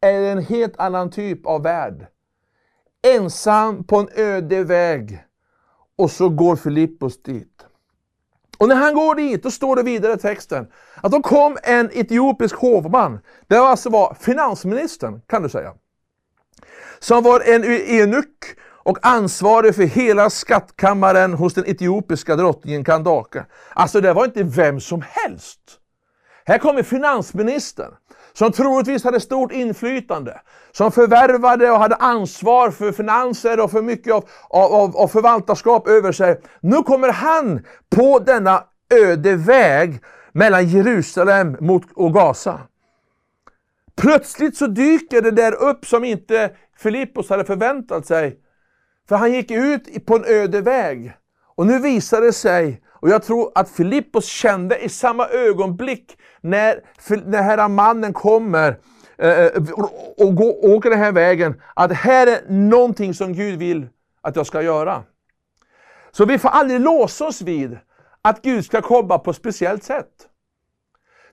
är 0.00 0.20
det 0.20 0.28
en 0.28 0.42
helt 0.42 0.78
annan 0.78 1.10
typ 1.10 1.46
av 1.46 1.62
värld. 1.62 2.06
Ensam 3.14 3.84
på 3.84 3.96
en 3.96 4.08
öde 4.14 4.64
väg. 4.64 5.24
Och 5.98 6.10
så 6.10 6.28
går 6.28 6.56
Filippos 6.56 7.22
dit. 7.22 7.58
Och 8.58 8.68
när 8.68 8.76
han 8.76 8.94
går 8.94 9.14
dit, 9.14 9.42
då 9.42 9.50
står 9.50 9.76
det 9.76 9.82
vidare 9.82 10.12
i 10.12 10.18
texten, 10.18 10.66
att 11.02 11.12
då 11.12 11.22
kom 11.22 11.58
en 11.62 11.90
etiopisk 11.92 12.56
hovman, 12.56 13.20
det 13.46 13.58
var 13.58 13.68
alltså 13.68 13.90
var 13.90 14.16
finansministern, 14.20 15.20
kan 15.26 15.42
du 15.42 15.48
säga, 15.48 15.74
som 16.98 17.22
var 17.22 17.40
en 17.40 17.64
eunuck 17.64 18.56
och 18.88 18.98
ansvarig 19.02 19.74
för 19.74 19.82
hela 19.82 20.30
skattkammaren 20.30 21.34
hos 21.34 21.54
den 21.54 21.64
etiopiska 21.66 22.36
drottningen 22.36 22.84
Kandake. 22.84 23.46
Alltså 23.74 24.00
det 24.00 24.12
var 24.12 24.24
inte 24.24 24.42
vem 24.42 24.80
som 24.80 25.02
helst. 25.08 25.60
Här 26.44 26.58
kommer 26.58 26.82
finansministern, 26.82 27.94
som 28.38 28.52
troligtvis 28.52 29.04
hade 29.04 29.20
stort 29.20 29.52
inflytande, 29.52 30.40
som 30.72 30.92
förvärvade 30.92 31.70
och 31.70 31.78
hade 31.78 31.94
ansvar 31.94 32.70
för 32.70 32.92
finanser 32.92 33.60
och 33.60 33.70
för 33.70 33.82
mycket 33.82 34.14
av, 34.14 34.24
av, 34.50 34.96
av 34.96 35.08
förvaltarskap 35.08 35.88
över 35.88 36.12
sig. 36.12 36.40
Nu 36.60 36.76
kommer 36.76 37.12
han 37.12 37.64
på 37.90 38.18
denna 38.18 38.64
öde 38.90 39.36
väg 39.36 40.00
mellan 40.32 40.68
Jerusalem 40.68 41.56
mot 41.60 41.82
och 41.94 42.14
Gaza. 42.14 42.60
Plötsligt 43.96 44.56
så 44.56 44.66
dyker 44.66 45.22
det 45.22 45.30
där 45.30 45.62
upp 45.62 45.86
som 45.86 46.04
inte 46.04 46.50
Filippos 46.78 47.30
hade 47.30 47.44
förväntat 47.44 48.06
sig. 48.06 48.36
För 49.08 49.16
han 49.16 49.32
gick 49.32 49.50
ut 49.50 50.06
på 50.06 50.16
en 50.16 50.24
öde 50.24 50.60
väg. 50.60 51.12
Och 51.56 51.66
nu 51.66 51.78
visar 51.78 52.20
det 52.20 52.32
sig, 52.32 52.82
och 53.00 53.08
jag 53.08 53.22
tror 53.22 53.52
att 53.54 53.70
Filippos 53.70 54.26
kände 54.26 54.78
i 54.78 54.88
samma 54.88 55.28
ögonblick 55.28 56.18
när 56.40 56.80
den 57.08 57.44
här 57.44 57.68
mannen 57.68 58.12
kommer 58.12 58.78
eh, 59.18 59.30
eh, 59.30 59.52
och 60.16 60.34
går, 60.34 60.74
åker 60.74 60.90
den 60.90 60.98
här 60.98 61.12
vägen, 61.12 61.60
att 61.76 61.92
här 61.92 62.26
är 62.26 62.40
någonting 62.48 63.14
som 63.14 63.32
Gud 63.32 63.58
vill 63.58 63.88
att 64.22 64.36
jag 64.36 64.46
ska 64.46 64.62
göra. 64.62 65.02
Så 66.10 66.24
vi 66.24 66.38
får 66.38 66.48
aldrig 66.48 66.80
låsa 66.80 67.26
oss 67.26 67.42
vid 67.42 67.78
att 68.22 68.42
Gud 68.42 68.64
ska 68.64 68.82
komma 68.82 69.18
på 69.18 69.30
ett 69.30 69.36
speciellt 69.36 69.84
sätt. 69.84 70.28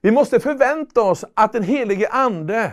Vi 0.02 0.12
måste 0.12 0.40
förvänta 0.40 1.02
oss 1.02 1.26
att 1.34 1.54
den 1.54 1.64
helige 1.64 2.10
Ande 2.10 2.72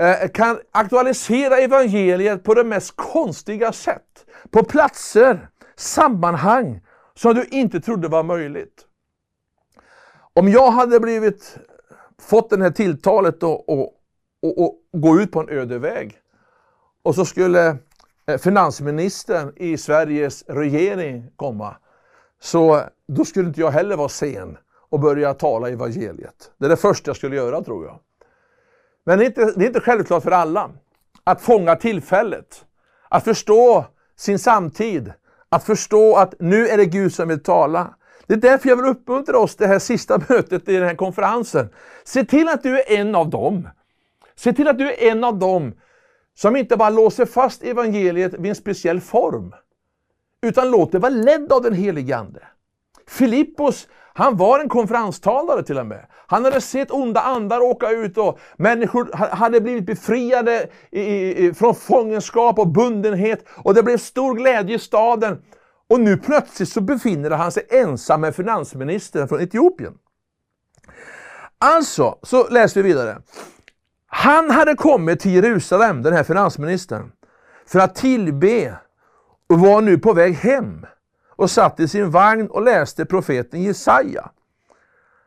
eh, 0.00 0.28
kan 0.28 0.58
aktualisera 0.72 1.58
evangeliet 1.58 2.44
på 2.44 2.54
det 2.54 2.64
mest 2.64 2.96
konstiga 2.96 3.72
sätt. 3.72 4.26
På 4.50 4.64
platser, 4.64 5.48
sammanhang 5.76 6.80
som 7.14 7.34
du 7.34 7.44
inte 7.44 7.80
trodde 7.80 8.08
var 8.08 8.22
möjligt. 8.22 8.86
Om 10.34 10.48
jag 10.48 10.70
hade 10.70 11.00
blivit, 11.00 11.58
fått 12.18 12.50
det 12.50 12.62
här 12.62 12.70
tilltalet 12.70 13.42
och, 13.42 13.68
och, 13.68 13.94
och, 14.42 14.58
och 14.58 14.78
gå 14.92 15.20
ut 15.20 15.32
på 15.32 15.40
en 15.40 15.48
öde 15.48 15.78
väg 15.78 16.18
och 17.02 17.14
så 17.14 17.24
skulle 17.24 17.76
eh, 18.26 18.38
finansministern 18.38 19.52
i 19.56 19.78
Sveriges 19.78 20.44
regering 20.46 21.30
komma, 21.36 21.76
så 22.40 22.82
då 23.08 23.24
skulle 23.24 23.48
inte 23.48 23.60
jag 23.60 23.70
heller 23.70 23.96
vara 23.96 24.08
sen 24.08 24.58
och 24.90 25.00
börja 25.00 25.34
tala 25.34 25.68
evangeliet. 25.70 26.52
Det 26.58 26.64
är 26.64 26.68
det 26.68 26.76
första 26.76 27.08
jag 27.08 27.16
skulle 27.16 27.36
göra 27.36 27.62
tror 27.62 27.86
jag. 27.86 27.98
Men 29.04 29.18
det 29.18 29.24
är 29.24 29.26
inte, 29.26 29.52
det 29.56 29.64
är 29.64 29.66
inte 29.66 29.80
självklart 29.80 30.22
för 30.22 30.30
alla 30.30 30.70
att 31.24 31.40
fånga 31.40 31.76
tillfället, 31.76 32.64
att 33.08 33.24
förstå 33.24 33.84
sin 34.16 34.38
samtid, 34.38 35.12
att 35.52 35.64
förstå 35.64 36.16
att 36.16 36.34
nu 36.38 36.68
är 36.68 36.76
det 36.76 36.86
Gud 36.86 37.14
som 37.14 37.28
vill 37.28 37.42
tala. 37.42 37.94
Det 38.26 38.34
är 38.34 38.38
därför 38.38 38.68
jag 38.68 38.76
vill 38.76 38.86
uppmuntra 38.86 39.38
oss 39.38 39.56
det 39.56 39.66
här 39.66 39.78
sista 39.78 40.20
mötet 40.28 40.68
i 40.68 40.76
den 40.76 40.88
här 40.88 40.94
konferensen. 40.94 41.68
Se 42.04 42.24
till 42.24 42.48
att 42.48 42.62
du 42.62 42.80
är 42.80 42.90
en 42.90 43.14
av 43.14 43.30
dem. 43.30 43.68
Se 44.36 44.52
till 44.52 44.68
att 44.68 44.78
du 44.78 44.92
är 44.92 45.10
en 45.10 45.24
av 45.24 45.38
dem 45.38 45.74
som 46.34 46.56
inte 46.56 46.76
bara 46.76 46.90
låser 46.90 47.26
fast 47.26 47.62
evangeliet 47.62 48.34
vid 48.34 48.46
en 48.46 48.54
speciell 48.54 49.00
form, 49.00 49.54
utan 50.42 50.70
låt 50.70 50.92
det 50.92 50.98
vara 50.98 51.10
ledd 51.10 51.52
av 51.52 51.62
den 51.62 51.74
helige 51.74 52.16
Ande. 52.16 52.42
Filippos, 53.08 53.88
han 54.14 54.36
var 54.36 54.60
en 54.60 54.68
konferenstalare 54.68 55.62
till 55.62 55.78
och 55.78 55.86
med. 55.86 56.06
Han 56.26 56.44
hade 56.44 56.60
sett 56.60 56.90
onda 56.90 57.20
andar 57.20 57.60
åka 57.60 57.90
ut 57.90 58.18
och 58.18 58.38
människor 58.56 59.10
hade 59.16 59.60
blivit 59.60 59.86
befriade 59.86 60.66
från 61.54 61.74
fångenskap 61.74 62.58
och 62.58 62.68
bundenhet 62.68 63.44
och 63.56 63.74
det 63.74 63.82
blev 63.82 63.98
stor 63.98 64.34
glädje 64.34 64.76
i 64.76 64.78
staden. 64.78 65.42
Och 65.88 66.00
nu 66.00 66.16
plötsligt 66.16 66.68
så 66.68 66.80
befinner 66.80 67.30
han 67.30 67.52
sig 67.52 67.66
ensam 67.70 68.20
med 68.20 68.34
finansministern 68.34 69.28
från 69.28 69.40
Etiopien. 69.40 69.94
Alltså, 71.58 72.18
så 72.22 72.48
läser 72.48 72.82
vi 72.82 72.88
vidare. 72.88 73.18
Han 74.06 74.50
hade 74.50 74.74
kommit 74.74 75.20
till 75.20 75.34
Jerusalem, 75.34 76.02
den 76.02 76.12
här 76.12 76.24
finansministern, 76.24 77.12
för 77.66 77.78
att 77.78 77.94
tillbe 77.94 78.76
och 79.48 79.60
var 79.60 79.80
nu 79.80 79.98
på 79.98 80.12
väg 80.12 80.34
hem 80.34 80.86
och 81.42 81.50
satt 81.50 81.80
i 81.80 81.88
sin 81.88 82.10
vagn 82.10 82.46
och 82.46 82.62
läste 82.62 83.04
profeten 83.04 83.62
Jesaja. 83.62 84.30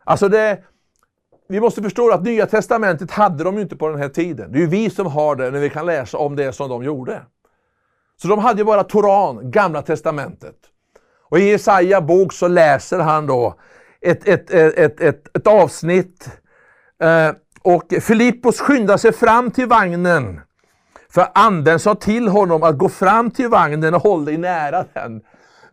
Alltså 0.04 0.30
det, 0.30 0.60
vi 1.47 1.60
måste 1.60 1.82
förstå 1.82 2.12
att 2.12 2.23
Nya 2.23 2.45
Testamentet 2.45 3.12
hade 3.12 3.43
de 3.43 3.56
ju 3.56 3.62
inte 3.62 3.75
på 3.75 3.89
den 3.89 3.99
här 3.99 4.10
tiden. 4.10 4.51
Det 4.51 4.58
är 4.58 4.62
ju 4.62 4.67
vi 4.67 4.89
som 4.89 5.08
har 5.08 5.36
det 5.36 5.51
när 5.51 5.60
vi 5.60 5.69
kan 5.69 5.86
läsa 5.86 6.17
om 6.17 6.36
det 6.36 6.54
som 6.54 6.69
de 6.69 6.84
gjorde. 6.84 7.21
Så 8.21 8.28
de 8.28 8.39
hade 8.39 8.60
ju 8.60 8.65
bara 8.65 8.84
Toran, 8.84 9.51
Gamla 9.51 9.82
Testamentet. 9.82 10.56
Och 11.30 11.39
i 11.39 11.49
Jesaja 11.49 12.01
bok 12.01 12.34
så 12.34 12.47
läser 12.47 12.99
han 12.99 13.28
då 13.28 13.60
ett, 14.01 14.28
ett, 14.28 14.51
ett, 14.51 14.99
ett, 14.99 15.38
ett 15.38 15.47
avsnitt. 15.47 16.30
Eh, 17.04 17.32
och 17.62 17.93
Filippos 18.01 18.60
skyndar 18.60 18.97
sig 18.97 19.13
fram 19.13 19.51
till 19.51 19.67
vagnen. 19.67 20.41
För 21.10 21.28
anden 21.34 21.80
sa 21.80 21.95
till 21.95 22.28
honom 22.28 22.63
att 22.63 22.78
gå 22.78 22.89
fram 22.89 23.32
till 23.32 23.49
vagnen 23.49 23.93
och 23.93 24.01
håll 24.01 24.25
dig 24.25 24.38
nära 24.38 24.86
den. 24.93 25.21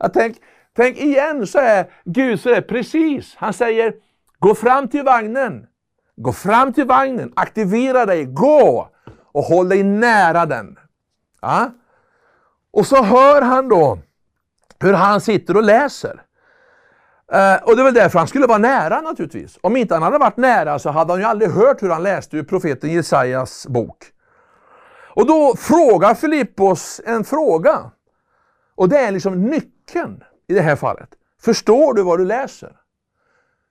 Jag 0.02 0.12
tänk, 0.12 0.36
tänk 0.76 0.96
igen 0.98 1.46
så 1.46 1.58
är 1.58 1.90
Gud 2.04 2.40
så 2.40 2.50
är 2.50 2.60
precis. 2.60 3.34
Han 3.36 3.52
säger 3.52 3.94
gå 4.38 4.54
fram 4.54 4.88
till 4.88 5.02
vagnen. 5.02 5.66
Gå 6.16 6.32
fram 6.32 6.72
till 6.72 6.86
vagnen, 6.86 7.32
aktivera 7.36 8.06
dig, 8.06 8.24
gå 8.24 8.88
och 9.32 9.42
håll 9.42 9.68
dig 9.68 9.82
nära 9.82 10.46
den. 10.46 10.78
Ja? 11.40 11.70
Och 12.72 12.86
så 12.86 13.02
hör 13.02 13.42
han 13.42 13.68
då 13.68 13.98
hur 14.80 14.92
han 14.92 15.20
sitter 15.20 15.56
och 15.56 15.62
läser. 15.62 16.22
Uh, 17.32 17.64
och 17.64 17.76
det 17.76 17.82
är 17.82 17.84
väl 17.84 17.94
därför 17.94 18.18
han 18.18 18.28
skulle 18.28 18.46
vara 18.46 18.58
nära 18.58 19.00
naturligtvis. 19.00 19.58
Om 19.60 19.76
inte 19.76 19.94
han 19.94 20.02
hade 20.02 20.18
varit 20.18 20.36
nära 20.36 20.78
så 20.78 20.90
hade 20.90 21.12
han 21.12 21.20
ju 21.20 21.26
aldrig 21.26 21.50
hört 21.50 21.82
hur 21.82 21.90
han 21.90 22.02
läste 22.02 22.36
ur 22.36 22.42
profeten 22.42 22.90
Jesajas 22.90 23.66
bok. 23.66 24.04
Och 25.14 25.26
då 25.26 25.56
frågar 25.56 26.14
Filippos 26.14 27.00
en 27.04 27.24
fråga. 27.24 27.90
Och 28.74 28.88
det 28.88 28.98
är 28.98 29.10
liksom 29.10 29.42
nyckeln 29.42 29.72
i 30.48 30.55
det 30.55 30.61
här 30.61 30.76
fallet. 30.76 31.09
Förstår 31.42 31.94
du 31.94 32.02
vad 32.02 32.18
du 32.18 32.24
läser? 32.24 32.76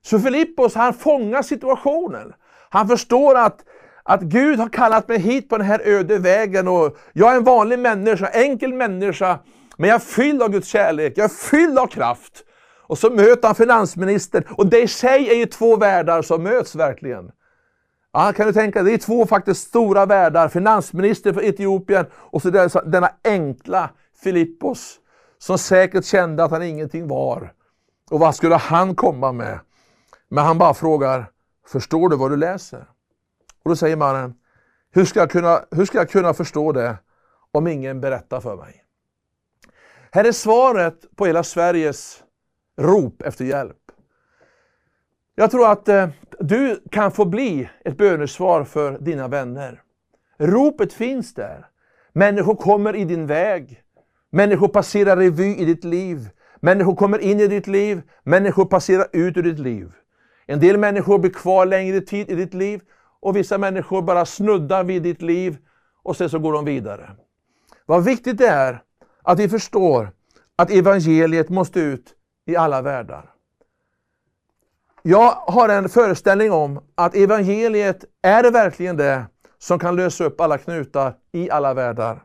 Så 0.01 0.19
Filippos 0.19 0.75
han 0.75 0.93
fångar 0.93 1.41
situationen. 1.41 2.33
Han 2.69 2.87
förstår 2.87 3.35
att, 3.35 3.59
att 4.03 4.21
Gud 4.21 4.59
har 4.59 4.69
kallat 4.69 5.07
mig 5.07 5.19
hit 5.19 5.49
på 5.49 5.57
den 5.57 5.67
här 5.67 5.81
öde 5.85 6.17
vägen 6.17 6.67
och 6.67 6.97
jag 7.13 7.31
är 7.31 7.37
en 7.37 7.43
vanlig 7.43 7.79
människa, 7.79 8.27
enkel 8.27 8.73
människa, 8.73 9.39
men 9.77 9.89
jag 9.89 9.95
är 9.95 9.99
fylld 9.99 10.43
av 10.43 10.49
Guds 10.49 10.67
kärlek, 10.67 11.13
jag 11.15 11.25
är 11.25 11.49
fylld 11.49 11.79
av 11.79 11.87
kraft. 11.87 12.43
Och 12.87 12.97
så 12.97 13.09
möter 13.09 13.47
han 13.47 13.55
finansministern 13.55 14.43
och 14.49 14.67
det 14.67 14.81
i 14.81 14.87
sig 14.87 15.29
är 15.29 15.35
ju 15.35 15.45
två 15.45 15.75
världar 15.75 16.21
som 16.21 16.43
möts 16.43 16.75
verkligen. 16.75 17.31
Ja, 18.13 18.33
kan 18.33 18.47
du 18.47 18.53
tänka 18.53 18.83
det 18.83 18.93
är 18.93 18.97
två 18.97 19.25
faktiskt 19.25 19.67
stora 19.67 20.05
världar, 20.05 20.47
finansminister 20.47 21.33
för 21.33 21.43
Etiopien 21.43 22.05
och 22.13 22.41
så 22.41 22.49
denna 22.85 23.09
enkla 23.23 23.89
Filippos 24.23 25.00
som 25.41 25.57
säkert 25.57 26.05
kände 26.05 26.43
att 26.43 26.51
han 26.51 26.63
ingenting 26.63 27.07
var. 27.07 27.53
Och 28.11 28.19
vad 28.19 28.35
skulle 28.35 28.55
han 28.55 28.95
komma 28.95 29.31
med? 29.31 29.59
Men 30.27 30.45
han 30.45 30.57
bara 30.57 30.73
frågar, 30.73 31.31
förstår 31.67 32.09
du 32.09 32.15
vad 32.15 32.31
du 32.31 32.37
läser? 32.37 32.89
Och 33.63 33.69
då 33.69 33.75
säger 33.75 33.95
mannen, 33.95 34.33
hur 34.91 35.05
ska 35.05 35.19
jag 35.19 35.31
kunna, 35.31 35.65
hur 35.71 35.85
ska 35.85 35.97
jag 35.97 36.09
kunna 36.09 36.33
förstå 36.33 36.71
det 36.71 36.97
om 37.51 37.67
ingen 37.67 38.01
berättar 38.01 38.39
för 38.39 38.55
mig? 38.55 38.83
Här 40.11 40.23
är 40.23 40.31
svaret 40.31 41.15
på 41.15 41.25
hela 41.25 41.43
Sveriges 41.43 42.23
rop 42.77 43.21
efter 43.21 43.45
hjälp. 43.45 43.91
Jag 45.35 45.51
tror 45.51 45.71
att 45.71 45.89
eh, 45.89 46.09
du 46.39 46.83
kan 46.91 47.11
få 47.11 47.25
bli 47.25 47.69
ett 47.85 47.97
bönesvar 47.97 48.63
för 48.63 48.99
dina 48.99 49.27
vänner. 49.27 49.81
Ropet 50.37 50.93
finns 50.93 51.33
där. 51.33 51.67
Människor 52.13 52.55
kommer 52.55 52.95
i 52.95 53.05
din 53.05 53.27
väg. 53.27 53.80
Människor 54.31 54.67
passerar 54.67 55.17
revy 55.17 55.55
i 55.55 55.65
ditt 55.65 55.83
liv. 55.83 56.29
Människor 56.59 56.95
kommer 56.95 57.19
in 57.19 57.39
i 57.39 57.47
ditt 57.47 57.67
liv. 57.67 58.01
Människor 58.23 58.65
passerar 58.65 59.07
ut 59.13 59.37
ur 59.37 59.43
ditt 59.43 59.59
liv. 59.59 59.91
En 60.45 60.59
del 60.59 60.77
människor 60.77 61.19
blir 61.19 61.31
kvar 61.31 61.65
längre 61.65 62.01
tid 62.01 62.29
i 62.29 62.35
ditt 62.35 62.53
liv 62.53 62.81
och 63.21 63.35
vissa 63.35 63.57
människor 63.57 64.01
bara 64.01 64.25
snuddar 64.25 64.83
vid 64.83 65.03
ditt 65.03 65.21
liv 65.21 65.57
och 66.03 66.17
sen 66.17 66.29
så 66.29 66.39
går 66.39 66.53
de 66.53 66.65
vidare. 66.65 67.11
Vad 67.85 68.03
viktigt 68.03 68.37
det 68.37 68.47
är 68.47 68.83
att 69.23 69.39
vi 69.39 69.49
förstår 69.49 70.11
att 70.55 70.71
evangeliet 70.71 71.49
måste 71.49 71.79
ut 71.79 72.15
i 72.45 72.55
alla 72.55 72.81
världar. 72.81 73.25
jag 75.01 75.31
har 75.31 75.69
en 75.69 75.89
föreställning 75.89 76.51
om 76.51 76.83
att 76.95 77.15
evangeliet 77.15 78.05
är 78.21 78.43
det 78.43 78.49
verkligen 78.49 78.97
det 78.97 79.25
som 79.57 79.79
kan 79.79 79.95
lösa 79.95 80.23
upp 80.23 80.41
alla 80.41 80.57
knutar 80.57 81.15
i 81.31 81.49
alla 81.49 81.73
världar. 81.73 82.23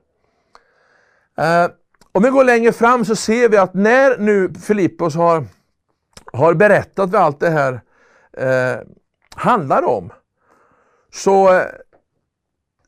Eh, 1.39 1.69
om 2.17 2.23
vi 2.23 2.31
går 2.31 2.45
längre 2.45 2.73
fram 2.73 3.05
så 3.05 3.17
ser 3.17 3.49
vi 3.49 3.57
att 3.57 3.75
när 3.75 4.19
nu 4.19 4.55
Filippos 4.55 5.15
har, 5.15 5.45
har 6.33 6.55
berättat 6.55 7.11
vad 7.11 7.23
allt 7.23 7.41
det 7.41 7.51
här 7.51 7.81
eh, 8.33 8.81
handlar 9.35 9.83
om, 9.83 10.13
så 11.15 11.55
eh, 11.55 11.67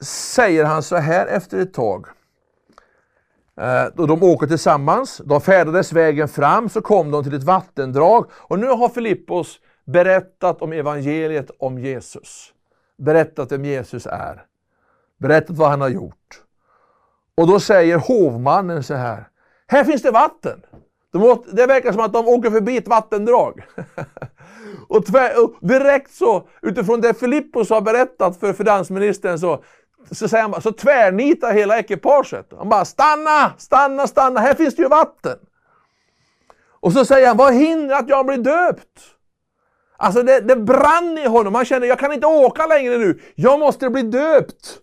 säger 0.00 0.64
han 0.64 0.82
så 0.82 0.96
här 0.96 1.26
efter 1.26 1.58
ett 1.58 1.74
tag. 1.74 2.06
Eh, 3.60 3.84
då 3.94 4.06
de 4.06 4.22
åker 4.22 4.46
tillsammans, 4.46 5.20
de 5.24 5.40
färdades 5.40 5.92
vägen 5.92 6.28
fram, 6.28 6.68
så 6.68 6.80
kom 6.80 7.10
de 7.10 7.24
till 7.24 7.34
ett 7.34 7.44
vattendrag. 7.44 8.30
Och 8.32 8.58
nu 8.58 8.66
har 8.66 8.88
Filippos 8.88 9.60
berättat 9.84 10.62
om 10.62 10.72
evangeliet 10.72 11.50
om 11.58 11.78
Jesus. 11.78 12.52
Berättat 12.98 13.52
vem 13.52 13.64
Jesus 13.64 14.06
är. 14.06 14.44
Berättat 15.18 15.56
vad 15.56 15.70
han 15.70 15.80
har 15.80 15.88
gjort. 15.88 16.47
Och 17.38 17.46
då 17.46 17.60
säger 17.60 17.98
hovmannen 17.98 18.82
så 18.82 18.94
här. 18.94 19.28
Här 19.66 19.84
finns 19.84 20.02
det 20.02 20.10
vatten. 20.10 20.62
De, 21.12 21.44
det 21.52 21.66
verkar 21.66 21.92
som 21.92 22.00
att 22.00 22.12
de 22.12 22.28
åker 22.28 22.50
förbi 22.50 22.76
ett 22.76 22.88
vattendrag. 22.88 23.62
och, 24.88 25.06
tvär, 25.06 25.44
och, 25.44 25.68
direkt 25.68 26.14
så, 26.14 26.48
utifrån 26.62 27.00
det 27.00 27.14
Filippos 27.14 27.70
har 27.70 27.80
berättat 27.80 28.40
för 28.40 28.52
finansministern 28.52 29.38
så, 29.38 29.62
så, 30.10 30.28
säger 30.28 30.48
han, 30.48 30.62
så 30.62 30.72
tvärnitar 30.72 31.52
hela 31.52 31.78
ekipaget. 31.78 32.52
Han 32.58 32.68
bara 32.68 32.84
stanna, 32.84 33.52
stanna, 33.58 34.06
stanna, 34.06 34.40
här 34.40 34.54
finns 34.54 34.76
det 34.76 34.82
ju 34.82 34.88
vatten. 34.88 35.38
Och 36.80 36.92
så 36.92 37.04
säger 37.04 37.28
han, 37.28 37.36
vad 37.36 37.54
hindrar 37.54 37.98
att 37.98 38.08
jag 38.08 38.26
blir 38.26 38.38
döpt? 38.38 39.00
Alltså 39.96 40.22
det, 40.22 40.40
det 40.40 40.56
brann 40.56 41.18
i 41.18 41.28
honom, 41.28 41.54
han 41.54 41.64
känner, 41.64 41.86
jag 41.86 41.98
kan 41.98 42.12
inte 42.12 42.26
åka 42.26 42.66
längre 42.66 42.98
nu, 42.98 43.20
jag 43.34 43.60
måste 43.60 43.90
bli 43.90 44.02
döpt. 44.02 44.82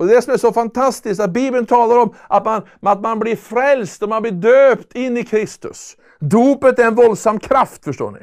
Och 0.00 0.06
det 0.06 0.12
är 0.12 0.16
det 0.16 0.22
som 0.22 0.32
är 0.32 0.38
så 0.38 0.52
fantastiskt, 0.52 1.20
att 1.20 1.30
Bibeln 1.30 1.66
talar 1.66 1.98
om 1.98 2.14
att 2.28 2.44
man, 2.44 2.62
att 2.82 3.00
man 3.00 3.18
blir 3.18 3.36
frälst 3.36 4.02
och 4.02 4.08
man 4.08 4.22
blir 4.22 4.32
döpt 4.32 4.94
in 4.94 5.16
i 5.16 5.24
Kristus. 5.24 5.96
Dopet 6.20 6.78
är 6.78 6.86
en 6.86 6.94
våldsam 6.94 7.38
kraft, 7.38 7.84
förstår 7.84 8.10
ni. 8.10 8.20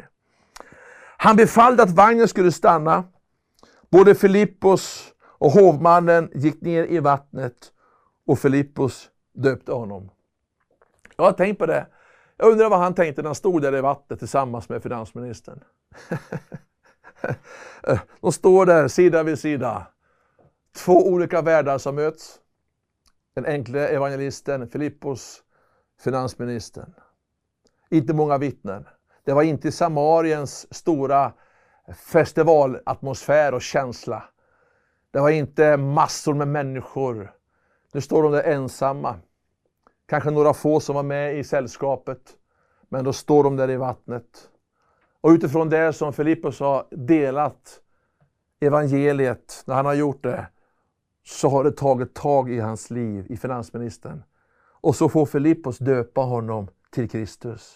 Han 1.17 1.35
befallde 1.35 1.83
att 1.83 1.89
vagnen 1.89 2.27
skulle 2.27 2.51
stanna. 2.51 3.03
Både 3.91 4.15
Filippos 4.15 5.13
och 5.21 5.51
hovmannen 5.51 6.31
gick 6.33 6.61
ner 6.61 6.83
i 6.83 6.99
vattnet 6.99 7.71
och 8.27 8.39
Filippos 8.39 9.09
döpte 9.33 9.71
honom. 9.71 10.09
Jag 11.15 11.25
har 11.25 11.31
tänkt 11.31 11.59
på 11.59 11.65
det. 11.65 11.87
Jag 12.37 12.51
undrar 12.51 12.69
vad 12.69 12.79
han 12.79 12.93
tänkte 12.93 13.21
när 13.21 13.29
han 13.29 13.35
stod 13.35 13.61
där 13.61 13.75
i 13.75 13.81
vattnet 13.81 14.19
tillsammans 14.19 14.69
med 14.69 14.83
finansministern. 14.83 15.63
De 18.21 18.31
står 18.31 18.65
där 18.65 18.87
sida 18.87 19.23
vid 19.23 19.39
sida. 19.39 19.87
Två 20.77 21.07
olika 21.07 21.41
världar 21.41 21.77
som 21.77 21.95
möts. 21.95 22.39
Den 23.35 23.45
enkle 23.45 23.87
evangelisten 23.87 24.69
Filippos, 24.69 25.43
finansministern. 25.99 26.93
Inte 27.89 28.13
många 28.13 28.37
vittnen. 28.37 28.87
Det 29.23 29.33
var 29.33 29.43
inte 29.43 29.71
Samariens 29.71 30.73
stora 30.73 31.33
festivalatmosfär 31.95 33.53
och 33.53 33.61
känsla. 33.61 34.23
Det 35.11 35.19
var 35.19 35.29
inte 35.29 35.77
massor 35.77 36.33
med 36.33 36.47
människor. 36.47 37.31
Nu 37.93 38.01
står 38.01 38.23
de 38.23 38.31
där 38.31 38.43
ensamma. 38.43 39.15
Kanske 40.05 40.31
några 40.31 40.53
få 40.53 40.79
som 40.79 40.95
var 40.95 41.03
med 41.03 41.37
i 41.37 41.43
sällskapet. 41.43 42.21
Men 42.89 43.05
då 43.05 43.13
står 43.13 43.43
de 43.43 43.55
där 43.55 43.69
i 43.69 43.75
vattnet. 43.75 44.49
Och 45.21 45.29
utifrån 45.29 45.69
det 45.69 45.93
som 45.93 46.13
Filippos 46.13 46.59
har 46.59 46.87
delat 46.91 47.81
evangeliet, 48.59 49.63
när 49.65 49.75
han 49.75 49.85
har 49.85 49.93
gjort 49.93 50.23
det, 50.23 50.47
så 51.27 51.49
har 51.49 51.63
det 51.63 51.71
tagit 51.71 52.13
tag 52.13 52.51
i 52.51 52.59
hans 52.59 52.89
liv, 52.89 53.25
i 53.29 53.37
finansministern. 53.37 54.23
Och 54.81 54.95
så 54.95 55.09
får 55.09 55.25
Filippos 55.25 55.77
döpa 55.77 56.21
honom 56.21 56.67
till 56.91 57.09
Kristus. 57.09 57.75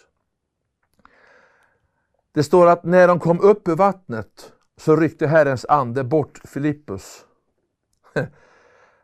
Det 2.31 2.43
står 2.43 2.67
att 2.67 2.83
när 2.83 3.07
de 3.07 3.19
kom 3.19 3.39
upp 3.39 3.67
ur 3.67 3.75
vattnet 3.75 4.53
så 4.77 4.95
ryckte 4.95 5.27
Herrens 5.27 5.65
ande 5.69 6.03
bort 6.03 6.41
Filippus. 6.43 7.25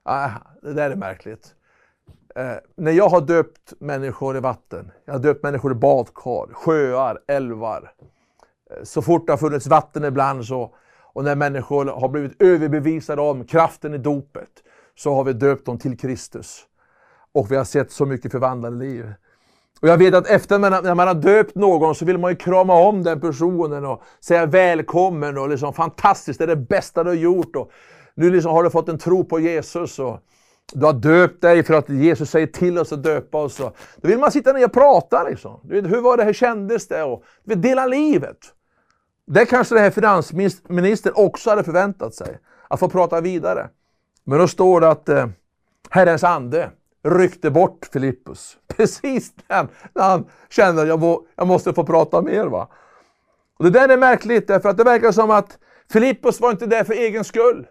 ah, 0.03 0.29
det 0.61 0.73
där 0.73 0.91
är 0.91 0.95
märkligt. 0.95 1.55
Eh, 2.35 2.55
när 2.75 2.91
jag 2.91 3.09
har 3.09 3.21
döpt 3.21 3.73
människor 3.79 4.37
i 4.37 4.39
vatten, 4.39 4.91
jag 5.05 5.13
har 5.13 5.19
döpt 5.19 5.43
människor 5.43 5.71
i 5.71 5.75
badkar, 5.75 6.53
sjöar, 6.53 7.19
älvar. 7.27 7.91
Eh, 8.71 8.83
så 8.83 9.01
fort 9.01 9.27
det 9.27 9.33
har 9.33 9.37
funnits 9.37 9.67
vatten 9.67 10.05
ibland 10.05 10.45
så, 10.45 10.75
och 11.17 11.23
när 11.23 11.35
människor 11.35 11.85
har 11.85 12.09
blivit 12.09 12.41
överbevisade 12.41 13.21
om 13.21 13.45
kraften 13.45 13.93
i 13.93 13.97
dopet, 13.97 14.49
så 14.95 15.13
har 15.13 15.23
vi 15.23 15.33
döpt 15.33 15.65
dem 15.65 15.79
till 15.79 15.97
Kristus. 15.97 16.65
Och 17.33 17.51
vi 17.51 17.55
har 17.55 17.63
sett 17.63 17.91
så 17.91 18.05
mycket 18.05 18.31
förvandlade 18.31 18.75
liv. 18.75 19.13
Och 19.81 19.87
jag 19.87 19.97
vet 19.97 20.13
att 20.13 20.27
efter 20.27 20.59
när 20.59 20.95
man 20.95 21.07
har 21.07 21.15
döpt 21.15 21.55
någon 21.55 21.95
så 21.95 22.05
vill 22.05 22.17
man 22.17 22.31
ju 22.31 22.35
krama 22.35 22.73
om 22.73 23.03
den 23.03 23.21
personen 23.21 23.85
och 23.85 24.01
säga 24.19 24.45
välkommen 24.45 25.37
och 25.37 25.49
liksom 25.49 25.73
fantastiskt, 25.73 26.39
det 26.39 26.45
är 26.45 26.47
det 26.47 26.55
bästa 26.55 27.03
du 27.03 27.09
har 27.09 27.15
gjort. 27.15 27.55
Och 27.55 27.71
nu 28.15 28.31
liksom 28.31 28.51
har 28.51 28.63
du 28.63 28.69
fått 28.69 28.89
en 28.89 28.97
tro 28.97 29.23
på 29.23 29.39
Jesus. 29.39 29.99
Och 29.99 30.19
du 30.73 30.85
har 30.85 30.93
döpt 30.93 31.41
dig 31.41 31.63
för 31.63 31.73
att 31.73 31.89
Jesus 31.89 32.29
säger 32.29 32.47
till 32.47 32.79
oss 32.79 32.93
att 32.93 33.03
döpa 33.03 33.37
oss. 33.37 33.57
Då 33.57 34.07
vill 34.07 34.19
man 34.19 34.31
sitta 34.31 34.53
ner 34.53 34.65
och 34.65 34.73
prata. 34.73 35.23
Liksom. 35.23 35.59
Du 35.63 35.81
vet, 35.81 35.91
hur 35.91 36.01
var 36.01 36.17
det, 36.17 36.23
hur 36.23 36.33
kändes 36.33 36.87
det? 36.87 37.03
Och, 37.03 37.23
du 37.43 37.53
vet, 37.55 37.63
dela 37.63 37.85
livet. 37.85 38.37
Det 39.27 39.45
kanske 39.45 39.75
den 39.75 39.83
här 39.83 39.91
finansministern 39.91 41.13
också 41.15 41.49
hade 41.49 41.63
förväntat 41.63 42.15
sig. 42.15 42.39
Att 42.67 42.79
få 42.79 42.89
prata 42.89 43.21
vidare. 43.21 43.69
Men 44.23 44.39
då 44.39 44.47
står 44.47 44.81
det 44.81 44.89
att 44.89 45.09
eh, 45.09 45.27
Herrens 45.89 46.23
ande 46.23 46.71
ryckte 47.03 47.51
bort 47.51 47.89
Filippus. 47.93 48.57
Precis 48.67 49.33
när 49.47 49.55
han, 49.55 49.67
när 49.93 50.03
han 50.03 50.25
kände 50.49 50.81
att 50.81 50.87
jag, 50.87 50.99
må, 50.99 51.25
jag 51.35 51.47
måste 51.47 51.73
få 51.73 51.83
prata 51.83 52.21
mer. 52.21 52.45
Va? 52.45 52.67
Och 53.57 53.63
det 53.65 53.69
där 53.69 53.89
är 53.89 53.97
märkligt 53.97 54.47
därför 54.47 54.69
att 54.69 54.77
det 54.77 54.83
verkar 54.83 55.11
som 55.11 55.31
att 55.31 55.57
Filippus 55.91 56.39
var 56.39 56.51
inte 56.51 56.65
där 56.65 56.83
för 56.83 56.93
egen 56.93 57.23
skull. 57.23 57.67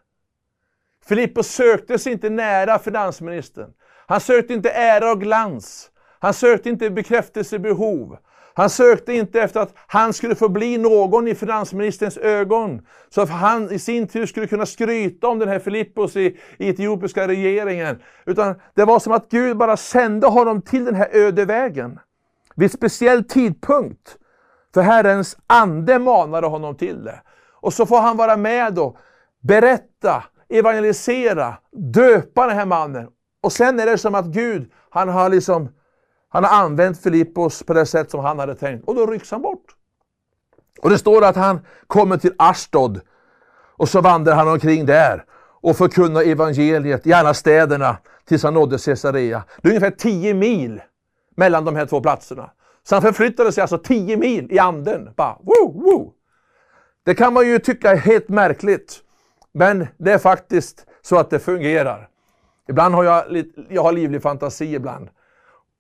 Filippus 1.05 1.47
sökte 1.47 1.99
sig 1.99 2.13
inte 2.13 2.31
nära 2.31 2.79
finansministern. 2.79 3.71
Han 4.07 4.21
sökte 4.21 4.55
inte 4.55 4.71
ära 4.71 5.13
och 5.13 5.21
glans. 5.21 5.91
Han 6.19 6.35
sökte 6.35 6.69
inte 6.69 6.91
bekräftelsebehov. 6.91 8.19
Han 8.59 8.71
sökte 8.71 9.13
inte 9.13 9.41
efter 9.41 9.61
att 9.61 9.75
han 9.87 10.13
skulle 10.13 10.35
få 10.35 10.49
bli 10.49 10.79
någon 10.79 11.29
i 11.29 11.35
finansministerns 11.35 12.17
ögon. 12.17 12.87
Så 13.09 13.21
att 13.21 13.31
han 13.31 13.73
i 13.73 13.79
sin 13.79 14.09
tur 14.09 14.27
skulle 14.27 14.47
kunna 14.47 14.67
skryta 14.67 15.29
om 15.29 15.39
den 15.39 15.49
här 15.49 15.59
Filippos 15.59 16.17
i, 16.17 16.39
i 16.59 16.69
etiopiska 16.69 17.29
regeringen. 17.29 18.03
Utan 18.27 18.55
det 18.75 18.85
var 18.85 18.99
som 18.99 19.13
att 19.13 19.29
Gud 19.31 19.57
bara 19.57 19.77
sände 19.77 20.27
honom 20.27 20.63
till 20.63 20.85
den 20.85 20.95
här 20.95 21.09
öde 21.13 21.45
vägen. 21.45 21.99
Vid 22.55 22.73
speciell 22.73 23.25
tidpunkt. 23.25 24.17
För 24.75 24.83
Herrens 24.83 25.37
ande 25.47 25.99
manade 25.99 26.47
honom 26.47 26.77
till 26.77 27.05
det. 27.05 27.21
Och 27.53 27.73
så 27.73 27.87
får 27.87 28.01
han 28.01 28.17
vara 28.17 28.37
med 28.37 28.79
och 28.79 28.97
berätta, 29.43 30.25
evangelisera, 30.49 31.55
döpa 31.73 32.47
den 32.47 32.57
här 32.57 32.67
mannen. 32.67 33.09
Och 33.43 33.53
sen 33.53 33.81
är 33.81 33.87
det 33.87 33.99
som 33.99 34.15
att 34.15 34.27
Gud, 34.27 34.71
han 34.91 35.09
har 35.09 35.29
liksom 35.29 35.69
han 36.37 36.45
har 36.45 36.65
använt 36.65 37.03
Filippos 37.03 37.63
på 37.63 37.75
det 37.75 37.87
sätt 37.87 38.11
som 38.11 38.21
han 38.21 38.39
hade 38.39 38.55
tänkt 38.55 38.89
och 38.89 38.95
då 38.95 39.07
rycks 39.07 39.31
han 39.31 39.43
bort. 39.43 39.65
Och 40.81 40.91
det 40.91 40.99
står 40.99 41.25
att 41.25 41.37
han 41.37 41.61
kommer 41.87 42.17
till 42.17 42.33
Ashdod 42.37 43.01
och 43.77 43.89
så 43.89 44.01
vandrar 44.01 44.35
han 44.35 44.49
omkring 44.49 44.87
där 44.87 45.25
och 45.61 45.77
förkunnar 45.77 46.23
evangeliet 46.23 47.07
i 47.07 47.13
alla 47.13 47.35
städerna 47.35 47.97
tills 48.25 48.43
han 48.43 48.55
nådde 48.55 48.79
Caesarea. 48.79 49.45
Det 49.63 49.69
är 49.69 49.71
ungefär 49.71 49.91
10 49.91 50.35
mil 50.35 50.83
mellan 51.37 51.65
de 51.65 51.77
här 51.77 51.87
två 51.87 52.01
platserna. 52.01 52.51
Så 52.89 52.95
han 52.95 53.03
förflyttade 53.03 53.53
sig 53.53 53.63
alltså 53.63 53.79
10 53.79 54.17
mil 54.17 54.53
i 54.53 54.59
anden. 54.59 55.11
Bara, 55.17 55.39
woo, 55.41 55.83
woo. 55.83 56.13
Det 57.05 57.15
kan 57.15 57.33
man 57.33 57.47
ju 57.47 57.59
tycka 57.59 57.91
är 57.91 57.97
helt 57.97 58.29
märkligt. 58.29 59.01
Men 59.53 59.87
det 59.97 60.13
är 60.13 60.19
faktiskt 60.19 60.87
så 61.03 61.17
att 61.19 61.31
det 61.31 61.39
fungerar. 61.39 62.09
Ibland 62.69 62.95
har 62.95 63.05
jag, 63.05 63.45
jag 63.69 63.83
har 63.83 63.93
livlig 63.93 64.23
fantasi 64.23 64.75
ibland. 64.75 65.09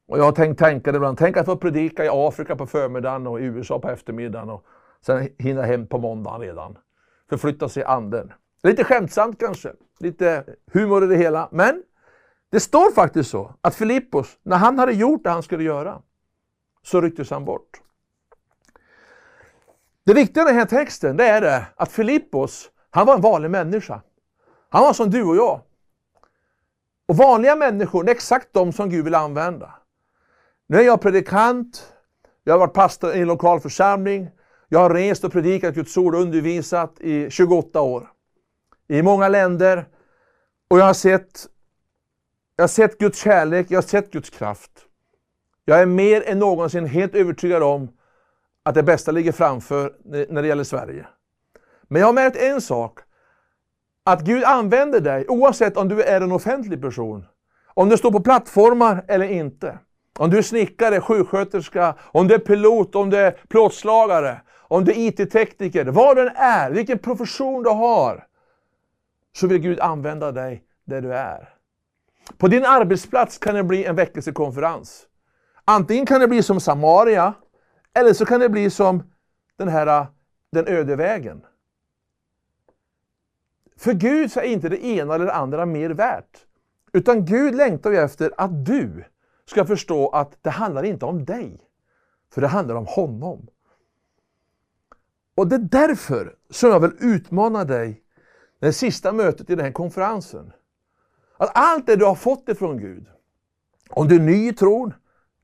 Och 0.08 0.18
jag 0.18 0.24
har 0.24 0.32
tänkt 0.32 0.58
tänka 0.58 0.92
det 0.92 0.96
ibland, 0.96 1.18
tänk 1.18 1.36
att 1.36 1.46
få 1.46 1.56
predika 1.56 2.04
i 2.04 2.08
Afrika 2.12 2.56
på 2.56 2.66
förmiddagen 2.66 3.26
och 3.26 3.40
i 3.40 3.44
USA 3.44 3.78
på 3.78 3.90
eftermiddagen 3.90 4.50
och 4.50 4.64
sen 5.06 5.28
hinna 5.38 5.62
hem 5.62 5.86
på 5.86 5.98
måndagen 5.98 6.40
redan. 6.40 6.78
Förflytta 7.28 7.68
sig 7.68 7.82
i 7.82 7.86
anden. 7.86 8.32
Lite 8.62 8.84
skämtsamt 8.84 9.40
kanske, 9.40 9.72
lite 10.00 10.44
humor 10.72 11.04
i 11.04 11.06
det 11.06 11.16
hela, 11.16 11.48
men 11.52 11.82
det 12.50 12.60
står 12.60 12.92
faktiskt 12.92 13.30
så 13.30 13.54
att 13.60 13.74
Filippos, 13.74 14.38
när 14.42 14.56
han 14.56 14.78
hade 14.78 14.92
gjort 14.92 15.24
det 15.24 15.30
han 15.30 15.42
skulle 15.42 15.64
göra, 15.64 16.02
så 16.82 17.00
rycktes 17.00 17.30
han 17.30 17.44
bort. 17.44 17.80
Det 20.04 20.14
viktiga 20.14 20.42
i 20.42 20.46
den 20.46 20.54
här 20.54 20.66
texten, 20.66 21.16
det 21.16 21.24
är 21.24 21.40
det 21.40 21.66
att 21.76 21.92
Filippos, 21.92 22.70
han 22.90 23.06
var 23.06 23.14
en 23.14 23.20
vanlig 23.20 23.50
människa. 23.50 24.02
Han 24.68 24.82
var 24.82 24.92
som 24.92 25.10
du 25.10 25.24
och 25.24 25.36
jag. 25.36 25.60
Och 27.08 27.16
vanliga 27.16 27.56
människor, 27.56 28.04
det 28.04 28.10
är 28.10 28.14
exakt 28.14 28.48
de 28.52 28.72
som 28.72 28.90
Gud 28.90 29.04
vill 29.04 29.14
använda. 29.14 29.74
Nu 30.68 30.78
är 30.78 30.82
jag 30.82 31.00
predikant, 31.00 31.92
jag 32.44 32.54
har 32.54 32.58
varit 32.58 32.74
pastor 32.74 33.14
i 33.14 33.20
en 33.20 33.28
lokal 33.28 33.60
församling 33.60 34.30
Jag 34.68 34.78
har 34.78 34.90
rest 34.90 35.24
och 35.24 35.32
predikat 35.32 35.74
Guds 35.74 35.96
ord 35.96 36.14
och 36.14 36.20
undervisat 36.20 37.00
i 37.00 37.30
28 37.30 37.80
år. 37.80 38.10
I 38.88 39.02
många 39.02 39.28
länder. 39.28 39.88
Och 40.68 40.78
jag 40.78 40.84
har 40.84 40.94
sett, 40.94 41.46
jag 42.56 42.62
har 42.62 42.68
sett 42.68 42.98
Guds 42.98 43.18
kärlek, 43.18 43.66
jag 43.70 43.76
har 43.76 43.82
sett 43.82 44.10
Guds 44.10 44.30
kraft. 44.30 44.70
Jag 45.64 45.80
är 45.80 45.86
mer 45.86 46.28
än 46.28 46.38
någonsin 46.38 46.86
helt 46.86 47.14
övertygad 47.14 47.62
om 47.62 47.88
att 48.62 48.74
det 48.74 48.82
bästa 48.82 49.12
ligger 49.12 49.32
framför 49.32 49.92
när 50.04 50.42
det 50.42 50.48
gäller 50.48 50.64
Sverige. 50.64 51.06
Men 51.82 52.00
jag 52.00 52.08
har 52.08 52.12
märkt 52.12 52.36
en 52.36 52.60
sak. 52.60 52.98
Att 54.04 54.20
Gud 54.20 54.44
använder 54.44 55.00
dig 55.00 55.28
oavsett 55.28 55.76
om 55.76 55.88
du 55.88 56.02
är 56.02 56.20
en 56.20 56.32
offentlig 56.32 56.82
person. 56.82 57.26
Om 57.74 57.88
du 57.88 57.96
står 57.96 58.12
på 58.12 58.20
plattformar 58.20 59.04
eller 59.08 59.28
inte. 59.28 59.78
Om 60.18 60.30
du 60.30 60.38
är 60.38 60.42
snickare, 60.42 61.00
sjuksköterska, 61.00 61.94
om 62.00 62.28
du 62.28 62.34
är 62.34 62.38
pilot, 62.38 62.94
om 62.94 63.10
du 63.10 63.16
är 63.16 63.30
plåtslagare, 63.30 64.40
om 64.68 64.84
du 64.84 64.92
är 64.92 64.98
IT-tekniker, 64.98 65.84
vad 65.84 66.16
du 66.16 66.22
än 66.22 66.36
är, 66.36 66.70
vilken 66.70 66.98
profession 66.98 67.62
du 67.62 67.70
har. 67.70 68.26
Så 69.36 69.46
vill 69.46 69.58
Gud 69.58 69.80
använda 69.80 70.32
dig 70.32 70.62
där 70.84 71.00
du 71.00 71.14
är. 71.14 71.48
På 72.38 72.48
din 72.48 72.64
arbetsplats 72.64 73.38
kan 73.38 73.54
det 73.54 73.64
bli 73.64 73.84
en 73.84 73.96
väckelsekonferens. 73.96 75.06
Antingen 75.64 76.06
kan 76.06 76.20
det 76.20 76.28
bli 76.28 76.42
som 76.42 76.60
Samaria, 76.60 77.34
eller 77.94 78.12
så 78.12 78.26
kan 78.26 78.40
det 78.40 78.48
bli 78.48 78.70
som 78.70 79.02
den 79.58 79.68
här 79.68 80.06
den 80.52 80.66
öde 80.68 80.96
vägen. 80.96 81.42
För 83.76 83.92
Gud 83.92 84.32
så 84.32 84.40
är 84.40 84.44
inte 84.44 84.68
det 84.68 84.84
ena 84.84 85.14
eller 85.14 85.24
det 85.24 85.32
andra 85.32 85.66
mer 85.66 85.90
värt. 85.90 86.46
Utan 86.92 87.24
Gud 87.24 87.54
längtar 87.54 87.90
ju 87.90 87.96
efter 87.96 88.32
att 88.36 88.66
du 88.66 89.04
ska 89.46 89.64
förstå 89.64 90.08
att 90.08 90.38
det 90.42 90.50
handlar 90.50 90.82
inte 90.82 91.06
om 91.06 91.24
dig. 91.24 91.60
För 92.32 92.40
det 92.40 92.46
handlar 92.46 92.74
om 92.74 92.86
honom. 92.86 93.46
Och 95.34 95.46
det 95.46 95.56
är 95.56 95.60
därför 95.60 96.34
som 96.50 96.70
jag 96.70 96.80
vill 96.80 96.96
utmana 97.00 97.64
dig 97.64 98.02
det 98.60 98.72
sista 98.72 99.12
mötet 99.12 99.50
i 99.50 99.54
den 99.54 99.64
här 99.64 99.72
konferensen. 99.72 100.52
Att 101.36 101.50
allt 101.54 101.86
det 101.86 101.96
du 101.96 102.04
har 102.04 102.14
fått 102.14 102.48
ifrån 102.48 102.78
Gud, 102.78 103.06
om 103.90 104.08
du 104.08 104.14
är 104.14 104.20
ny 104.20 104.48
i 104.48 104.52
tron 104.52 104.94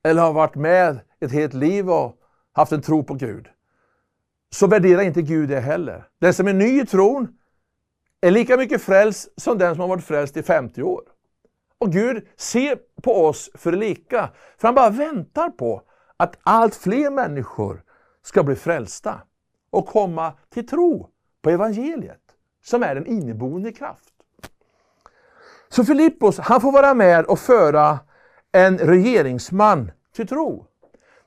eller 0.03 0.21
har 0.21 0.33
varit 0.33 0.55
med 0.55 0.99
ett 1.19 1.31
helt 1.31 1.53
liv 1.53 1.89
och 1.89 2.17
haft 2.51 2.71
en 2.71 2.81
tro 2.81 3.03
på 3.03 3.13
Gud, 3.13 3.47
så 4.49 4.67
värderar 4.67 5.01
inte 5.01 5.21
Gud 5.21 5.49
det 5.49 5.59
heller. 5.59 6.07
Den 6.19 6.33
som 6.33 6.47
är 6.47 6.53
ny 6.53 6.81
i 6.81 6.85
tron 6.85 7.37
är 8.21 8.31
lika 8.31 8.57
mycket 8.57 8.81
frälst 8.81 9.41
som 9.41 9.57
den 9.57 9.75
som 9.75 9.81
har 9.81 9.87
varit 9.87 10.03
frälst 10.03 10.37
i 10.37 10.43
50 10.43 10.83
år. 10.83 11.03
Och 11.83 11.91
Gud 11.91 12.27
ser 12.35 12.77
på 13.01 13.25
oss 13.25 13.49
för 13.53 13.71
lika. 13.71 14.29
För 14.57 14.67
han 14.67 14.75
bara 14.75 14.89
väntar 14.89 15.49
på 15.49 15.81
att 16.17 16.37
allt 16.43 16.75
fler 16.75 17.11
människor 17.11 17.83
ska 18.21 18.43
bli 18.43 18.55
frälsta 18.55 19.21
och 19.69 19.87
komma 19.87 20.33
till 20.53 20.67
tro 20.67 21.09
på 21.41 21.49
evangeliet, 21.49 22.21
som 22.63 22.83
är 22.83 22.95
en 22.95 23.07
inneboende 23.07 23.71
kraft. 23.71 24.13
Så 25.69 25.83
Filippos, 25.83 26.39
han 26.39 26.61
får 26.61 26.71
vara 26.71 26.93
med 26.93 27.25
och 27.25 27.39
föra 27.39 27.99
en 28.51 28.77
regeringsman 28.77 29.91
till 30.15 30.27
tro. 30.27 30.65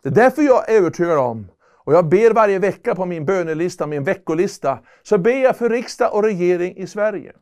Det 0.02 0.08
är 0.08 0.14
därför 0.14 0.42
jag 0.42 0.70
är 0.70 0.76
övertygad 0.76 1.18
om, 1.18 1.48
och 1.84 1.92
jag 1.92 2.08
ber 2.08 2.30
varje 2.30 2.58
vecka 2.58 2.94
på 2.94 3.06
min 3.06 3.24
bönelista, 3.24 3.86
min 3.86 4.04
veckolista, 4.04 4.78
så 5.02 5.18
ber 5.18 5.42
jag 5.42 5.56
för 5.56 5.70
riksdag 5.70 6.14
och 6.14 6.22
regering 6.22 6.76
i 6.76 6.86
Sverige. 6.86 7.32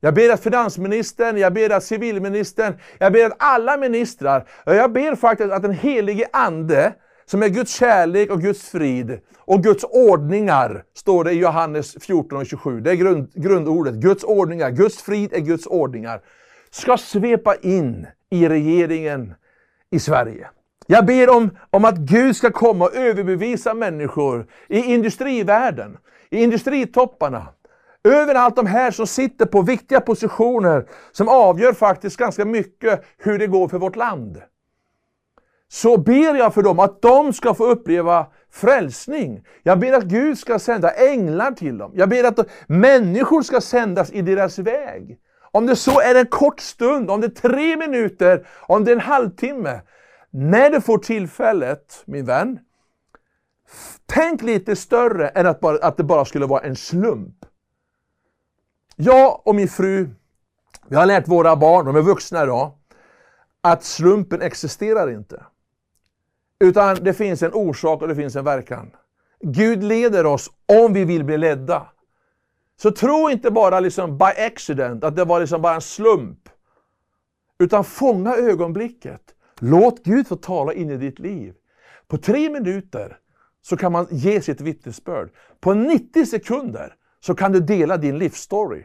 Jag 0.00 0.14
ber 0.14 0.30
att 0.30 0.42
finansministern, 0.42 1.36
jag 1.36 1.52
ber 1.52 1.70
att 1.70 1.84
civilministern, 1.84 2.74
jag 2.98 3.12
ber 3.12 3.26
att 3.26 3.36
alla 3.38 3.76
ministrar, 3.76 4.48
jag 4.64 4.92
ber 4.92 5.16
faktiskt 5.16 5.52
att 5.52 5.62
den 5.62 5.72
helige 5.72 6.26
Ande, 6.32 6.92
som 7.26 7.42
är 7.42 7.48
Guds 7.48 7.74
kärlek 7.74 8.30
och 8.30 8.40
Guds 8.40 8.70
frid 8.70 9.20
och 9.38 9.62
Guds 9.62 9.84
ordningar, 9.84 10.84
står 10.94 11.24
det 11.24 11.32
i 11.32 11.38
Johannes 11.38 11.96
14 12.00 12.38
och 12.38 12.46
27. 12.46 12.80
Det 12.80 12.90
är 12.90 12.94
grund, 12.94 13.30
grundordet. 13.34 13.94
Guds 13.94 14.24
ordningar, 14.24 14.70
Guds 14.70 15.02
frid 15.02 15.32
är 15.32 15.40
Guds 15.40 15.66
ordningar. 15.66 16.20
Ska 16.70 16.96
svepa 16.96 17.54
in 17.54 18.06
i 18.30 18.48
regeringen 18.48 19.34
i 19.90 19.98
Sverige. 19.98 20.48
Jag 20.86 21.06
ber 21.06 21.36
om, 21.36 21.50
om 21.70 21.84
att 21.84 21.96
Gud 21.96 22.36
ska 22.36 22.50
komma 22.50 22.84
och 22.84 22.94
överbevisa 22.94 23.74
människor 23.74 24.46
i 24.68 24.78
industrivärlden, 24.78 25.96
i 26.30 26.42
industritopparna, 26.42 27.46
Överallt 28.04 28.56
de 28.56 28.66
här 28.66 28.90
som 28.90 29.06
sitter 29.06 29.46
på 29.46 29.62
viktiga 29.62 30.00
positioner 30.00 30.86
som 31.12 31.28
avgör 31.28 31.72
faktiskt 31.72 32.16
ganska 32.16 32.44
mycket 32.44 33.04
hur 33.18 33.38
det 33.38 33.46
går 33.46 33.68
för 33.68 33.78
vårt 33.78 33.96
land. 33.96 34.42
Så 35.68 35.96
ber 35.96 36.34
jag 36.34 36.54
för 36.54 36.62
dem 36.62 36.78
att 36.78 37.02
de 37.02 37.32
ska 37.32 37.54
få 37.54 37.66
uppleva 37.66 38.26
frälsning. 38.52 39.44
Jag 39.62 39.78
ber 39.78 39.92
att 39.92 40.04
Gud 40.04 40.38
ska 40.38 40.58
sända 40.58 40.90
änglar 40.90 41.52
till 41.52 41.78
dem. 41.78 41.92
Jag 41.94 42.08
ber 42.08 42.24
att 42.24 42.38
människor 42.66 43.42
ska 43.42 43.60
sändas 43.60 44.12
i 44.12 44.22
deras 44.22 44.58
väg. 44.58 45.18
Om 45.52 45.66
det 45.66 45.76
så 45.76 46.00
är 46.00 46.14
en 46.14 46.26
kort 46.26 46.60
stund, 46.60 47.10
om 47.10 47.20
det 47.20 47.26
är 47.26 47.50
tre 47.50 47.76
minuter, 47.76 48.46
om 48.60 48.84
det 48.84 48.90
är 48.90 48.96
en 48.96 49.00
halvtimme. 49.00 49.80
När 50.30 50.70
du 50.70 50.80
får 50.80 50.98
tillfället, 50.98 52.02
min 52.04 52.24
vän, 52.24 52.58
tänk 54.06 54.42
lite 54.42 54.76
större 54.76 55.28
än 55.28 55.46
att, 55.46 55.60
bara, 55.60 55.78
att 55.86 55.96
det 55.96 56.04
bara 56.04 56.24
skulle 56.24 56.46
vara 56.46 56.60
en 56.60 56.76
slump. 56.76 57.34
Jag 59.02 59.46
och 59.46 59.54
min 59.54 59.68
fru, 59.68 60.08
vi 60.88 60.96
har 60.96 61.06
lärt 61.06 61.28
våra 61.28 61.56
barn, 61.56 61.86
de 61.86 61.96
är 61.96 62.02
vuxna 62.02 62.42
idag, 62.42 62.72
att 63.60 63.84
slumpen 63.84 64.42
existerar 64.42 65.10
inte. 65.10 65.44
Utan 66.64 66.96
det 67.00 67.14
finns 67.14 67.42
en 67.42 67.52
orsak 67.52 68.02
och 68.02 68.08
det 68.08 68.14
finns 68.14 68.36
en 68.36 68.44
verkan. 68.44 68.90
Gud 69.40 69.84
leder 69.84 70.26
oss 70.26 70.50
om 70.66 70.92
vi 70.92 71.04
vill 71.04 71.24
bli 71.24 71.38
ledda. 71.38 71.86
Så 72.82 72.90
tro 72.90 73.30
inte 73.30 73.50
bara 73.50 73.80
liksom 73.80 74.18
by 74.18 74.24
accident, 74.46 75.04
att 75.04 75.16
det 75.16 75.24
var 75.24 75.40
liksom 75.40 75.62
bara 75.62 75.74
en 75.74 75.80
slump. 75.80 76.48
Utan 77.58 77.84
fånga 77.84 78.34
ögonblicket. 78.34 79.22
Låt 79.60 80.04
Gud 80.04 80.26
få 80.26 80.36
tala 80.36 80.72
in 80.72 80.90
i 80.90 80.96
ditt 80.96 81.18
liv. 81.18 81.54
På 82.08 82.16
tre 82.18 82.50
minuter 82.50 83.18
så 83.62 83.76
kan 83.76 83.92
man 83.92 84.06
ge 84.10 84.40
sitt 84.40 84.60
vittnesbörd. 84.60 85.30
På 85.60 85.74
90 85.74 86.26
sekunder 86.26 86.94
så 87.20 87.34
kan 87.34 87.52
du 87.52 87.60
dela 87.60 87.96
din 87.96 88.18
livsstory. 88.18 88.84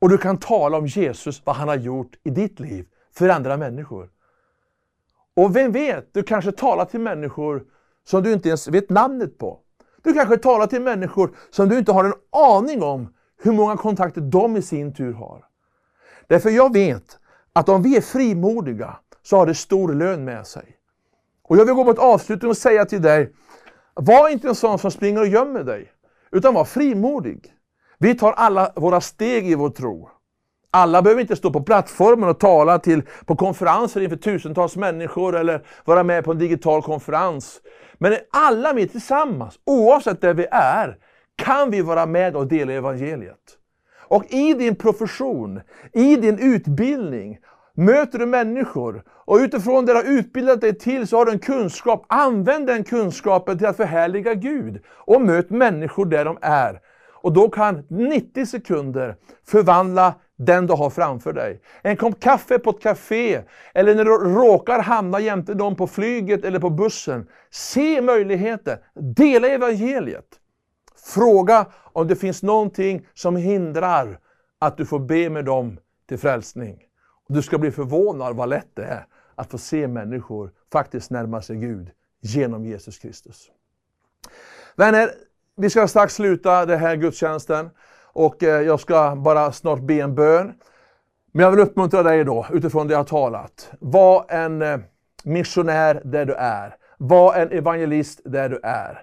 Och 0.00 0.08
du 0.08 0.18
kan 0.18 0.38
tala 0.38 0.78
om 0.78 0.86
Jesus, 0.86 1.42
vad 1.44 1.56
han 1.56 1.68
har 1.68 1.76
gjort 1.76 2.16
i 2.22 2.30
ditt 2.30 2.60
liv, 2.60 2.86
för 3.14 3.28
andra 3.28 3.56
människor. 3.56 4.10
Och 5.36 5.56
vem 5.56 5.72
vet, 5.72 6.14
du 6.14 6.22
kanske 6.22 6.52
talar 6.52 6.84
till 6.84 7.00
människor 7.00 7.64
som 8.04 8.22
du 8.22 8.32
inte 8.32 8.48
ens 8.48 8.68
vet 8.68 8.90
namnet 8.90 9.38
på. 9.38 9.60
Du 10.02 10.12
kanske 10.12 10.36
talar 10.36 10.66
till 10.66 10.82
människor 10.82 11.30
som 11.50 11.68
du 11.68 11.78
inte 11.78 11.92
har 11.92 12.04
en 12.04 12.14
aning 12.30 12.82
om 12.82 13.14
hur 13.42 13.52
många 13.52 13.76
kontakter 13.76 14.20
de 14.20 14.56
i 14.56 14.62
sin 14.62 14.94
tur 14.94 15.12
har. 15.12 15.44
Därför 16.26 16.50
jag 16.50 16.72
vet 16.72 17.18
att 17.52 17.68
om 17.68 17.82
vi 17.82 17.96
är 17.96 18.00
frimodiga 18.00 18.96
så 19.22 19.36
har 19.36 19.46
det 19.46 19.54
stor 19.54 19.94
lön 19.94 20.24
med 20.24 20.46
sig. 20.46 20.76
Och 21.42 21.56
jag 21.56 21.64
vill 21.64 21.74
gå 21.74 21.84
mot 21.84 21.98
avslutning 21.98 22.50
och 22.50 22.56
säga 22.56 22.84
till 22.84 23.02
dig, 23.02 23.32
var 23.94 24.28
inte 24.28 24.48
en 24.48 24.54
sån 24.54 24.78
som 24.78 24.90
springer 24.90 25.20
och 25.20 25.26
gömmer 25.26 25.64
dig, 25.64 25.92
utan 26.32 26.54
var 26.54 26.64
frimodig. 26.64 27.52
Vi 27.98 28.14
tar 28.14 28.32
alla 28.32 28.72
våra 28.76 29.00
steg 29.00 29.50
i 29.50 29.54
vår 29.54 29.70
tro. 29.70 30.10
Alla 30.70 31.02
behöver 31.02 31.20
inte 31.20 31.36
stå 31.36 31.52
på 31.52 31.62
plattformen 31.62 32.28
och 32.28 32.40
tala 32.40 32.78
till, 32.78 33.02
på 33.26 33.36
konferenser 33.36 34.00
inför 34.00 34.16
tusentals 34.16 34.76
människor 34.76 35.36
eller 35.36 35.66
vara 35.84 36.02
med 36.02 36.24
på 36.24 36.30
en 36.30 36.38
digital 36.38 36.82
konferens. 36.82 37.60
Men 37.98 38.16
alla 38.30 38.72
vi 38.72 38.88
tillsammans, 38.88 39.58
oavsett 39.64 40.20
där 40.20 40.34
vi 40.34 40.46
är, 40.50 40.96
kan 41.36 41.70
vi 41.70 41.82
vara 41.82 42.06
med 42.06 42.36
och 42.36 42.46
dela 42.46 42.72
evangeliet. 42.72 43.56
Och 44.10 44.24
i 44.28 44.54
din 44.54 44.76
profession, 44.76 45.60
i 45.92 46.16
din 46.16 46.38
utbildning, 46.38 47.38
möter 47.74 48.18
du 48.18 48.26
människor 48.26 49.02
och 49.30 49.36
utifrån 49.36 49.86
det 49.86 49.92
du 49.92 49.96
har 49.96 50.18
utbildat 50.18 50.60
dig 50.60 50.78
till 50.78 51.06
så 51.06 51.16
har 51.16 51.24
du 51.24 51.32
en 51.32 51.38
kunskap. 51.38 52.04
Använd 52.08 52.66
den 52.66 52.84
kunskapen 52.84 53.58
till 53.58 53.66
att 53.66 53.76
förhärliga 53.76 54.34
Gud 54.34 54.82
och 54.88 55.20
möt 55.20 55.50
människor 55.50 56.06
där 56.06 56.24
de 56.24 56.38
är. 56.42 56.80
Och 57.22 57.32
då 57.32 57.48
kan 57.48 57.86
90 57.88 58.46
sekunder 58.46 59.16
förvandla 59.46 60.14
den 60.38 60.66
du 60.66 60.74
har 60.74 60.90
framför 60.90 61.32
dig. 61.32 61.60
En 61.82 61.96
kopp 61.96 62.20
kaffe 62.20 62.58
på 62.58 62.70
ett 62.70 62.82
café, 62.82 63.42
eller 63.74 63.94
när 63.94 64.04
du 64.04 64.10
råkar 64.10 64.78
hamna 64.82 65.20
jämte 65.20 65.54
dem 65.54 65.76
på 65.76 65.86
flyget 65.86 66.44
eller 66.44 66.58
på 66.58 66.70
bussen. 66.70 67.26
Se 67.50 68.00
möjligheter, 68.00 68.78
dela 69.16 69.48
evangeliet. 69.48 70.26
Fråga 71.14 71.66
om 71.92 72.08
det 72.08 72.16
finns 72.16 72.42
någonting 72.42 73.06
som 73.14 73.36
hindrar 73.36 74.18
att 74.58 74.76
du 74.76 74.86
får 74.86 74.98
be 74.98 75.30
med 75.30 75.44
dem 75.44 75.78
till 76.08 76.18
frälsning. 76.18 76.78
Du 77.28 77.42
ska 77.42 77.58
bli 77.58 77.70
förvånad 77.70 78.36
vad 78.36 78.48
lätt 78.48 78.70
det 78.74 78.84
är 78.84 79.06
att 79.40 79.50
få 79.50 79.58
se 79.58 79.88
människor 79.88 80.50
faktiskt 80.72 81.10
närma 81.10 81.42
sig 81.42 81.56
Gud 81.56 81.90
genom 82.20 82.64
Jesus 82.64 82.98
Kristus. 82.98 83.50
Vänner, 84.76 85.10
vi 85.56 85.70
ska 85.70 85.88
strax 85.88 86.14
sluta 86.14 86.66
den 86.66 86.78
här 86.78 86.96
gudstjänsten 86.96 87.70
och 88.12 88.42
eh, 88.42 88.62
jag 88.62 88.80
ska 88.80 89.16
bara 89.16 89.52
snart 89.52 89.80
be 89.80 89.94
en 89.94 90.14
bön. 90.14 90.52
Men 91.32 91.44
jag 91.44 91.50
vill 91.50 91.60
uppmuntra 91.60 92.02
dig 92.02 92.24
då 92.24 92.46
utifrån 92.52 92.88
det 92.88 92.92
jag 92.92 92.98
har 92.98 93.04
talat. 93.04 93.72
Var 93.80 94.26
en 94.28 94.62
eh, 94.62 94.78
missionär 95.24 96.02
där 96.04 96.24
du 96.24 96.34
är. 96.34 96.76
Var 96.98 97.34
en 97.34 97.52
evangelist 97.52 98.20
där 98.24 98.48
du 98.48 98.60
är. 98.62 99.02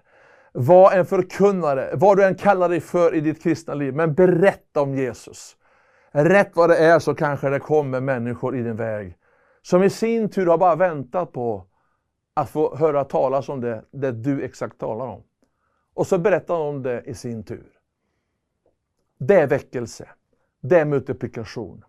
Var 0.52 0.92
en 0.92 1.06
förkunnare, 1.06 1.90
vad 1.94 2.18
du 2.18 2.24
än 2.24 2.36
kallar 2.36 2.70
dig 2.70 2.80
för 2.80 3.16
i 3.16 3.22
ditt 3.22 3.44
kristna 3.44 3.74
liv. 3.74 3.94
Men 3.94 4.14
berätta 4.14 4.82
om 4.82 4.96
Jesus. 4.96 5.56
Rätt 6.12 6.52
vad 6.54 6.70
det 6.70 6.78
är 6.78 7.00
så 7.00 7.16
kanske 7.16 7.50
det 7.50 7.60
kommer 7.60 8.02
människor 8.02 8.56
i 8.56 8.62
din 8.62 8.76
väg. 8.76 9.18
Som 9.68 9.84
i 9.84 9.90
sin 9.90 10.30
tur 10.30 10.48
har 10.48 10.58
bara 10.58 10.76
väntat 10.76 11.32
på 11.32 11.66
att 12.34 12.50
få 12.50 12.76
höra 12.76 13.04
talas 13.04 13.50
om 13.50 13.62
det, 13.62 13.84
det 13.92 14.12
du 14.12 14.44
exakt 14.44 14.78
talar 14.78 15.06
om. 15.06 15.24
Och 15.94 16.08
så 16.08 16.18
berättar 16.18 16.54
de 16.54 16.68
om 16.68 16.84
det 16.84 17.04
i 17.06 17.14
sin 17.14 17.44
tur. 17.44 17.68
Det 19.18 19.36
är 19.36 19.48
väckelse. 19.48 20.10
Det 20.62 20.80
är 20.80 20.86
multiplikation. 20.86 21.86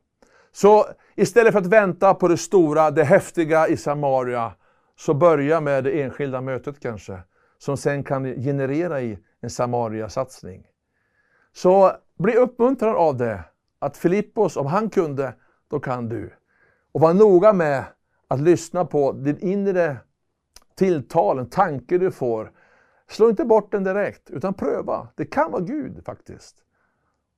Så 0.52 0.86
istället 1.16 1.52
för 1.52 1.60
att 1.60 1.66
vänta 1.66 2.14
på 2.14 2.28
det 2.28 2.36
stora, 2.36 2.90
det 2.90 3.04
häftiga 3.04 3.68
i 3.68 3.76
Samaria, 3.76 4.52
så 4.96 5.14
börja 5.14 5.60
med 5.60 5.84
det 5.84 6.02
enskilda 6.02 6.40
mötet 6.40 6.80
kanske, 6.80 7.18
som 7.58 7.76
sen 7.76 8.04
kan 8.04 8.24
generera 8.24 9.00
i 9.00 9.18
en 9.40 9.50
Samaria-satsning. 9.50 10.66
Så 11.52 11.92
bli 12.18 12.36
uppmuntrad 12.36 12.96
av 12.96 13.16
det, 13.16 13.44
att 13.78 13.96
Filippos, 13.96 14.56
om 14.56 14.66
han 14.66 14.90
kunde, 14.90 15.34
då 15.68 15.80
kan 15.80 16.08
du. 16.08 16.30
Och 16.92 17.00
var 17.00 17.14
noga 17.14 17.52
med 17.52 17.84
att 18.28 18.40
lyssna 18.40 18.84
på 18.84 19.12
din 19.12 19.38
inre 19.38 19.96
tilltal, 20.74 21.38
en 21.38 21.50
tanke 21.50 21.98
du 21.98 22.10
får. 22.10 22.52
Slå 23.08 23.30
inte 23.30 23.44
bort 23.44 23.72
den 23.72 23.84
direkt, 23.84 24.30
utan 24.30 24.54
pröva. 24.54 25.08
Det 25.14 25.24
kan 25.24 25.50
vara 25.50 25.62
Gud 25.62 26.04
faktiskt. 26.04 26.56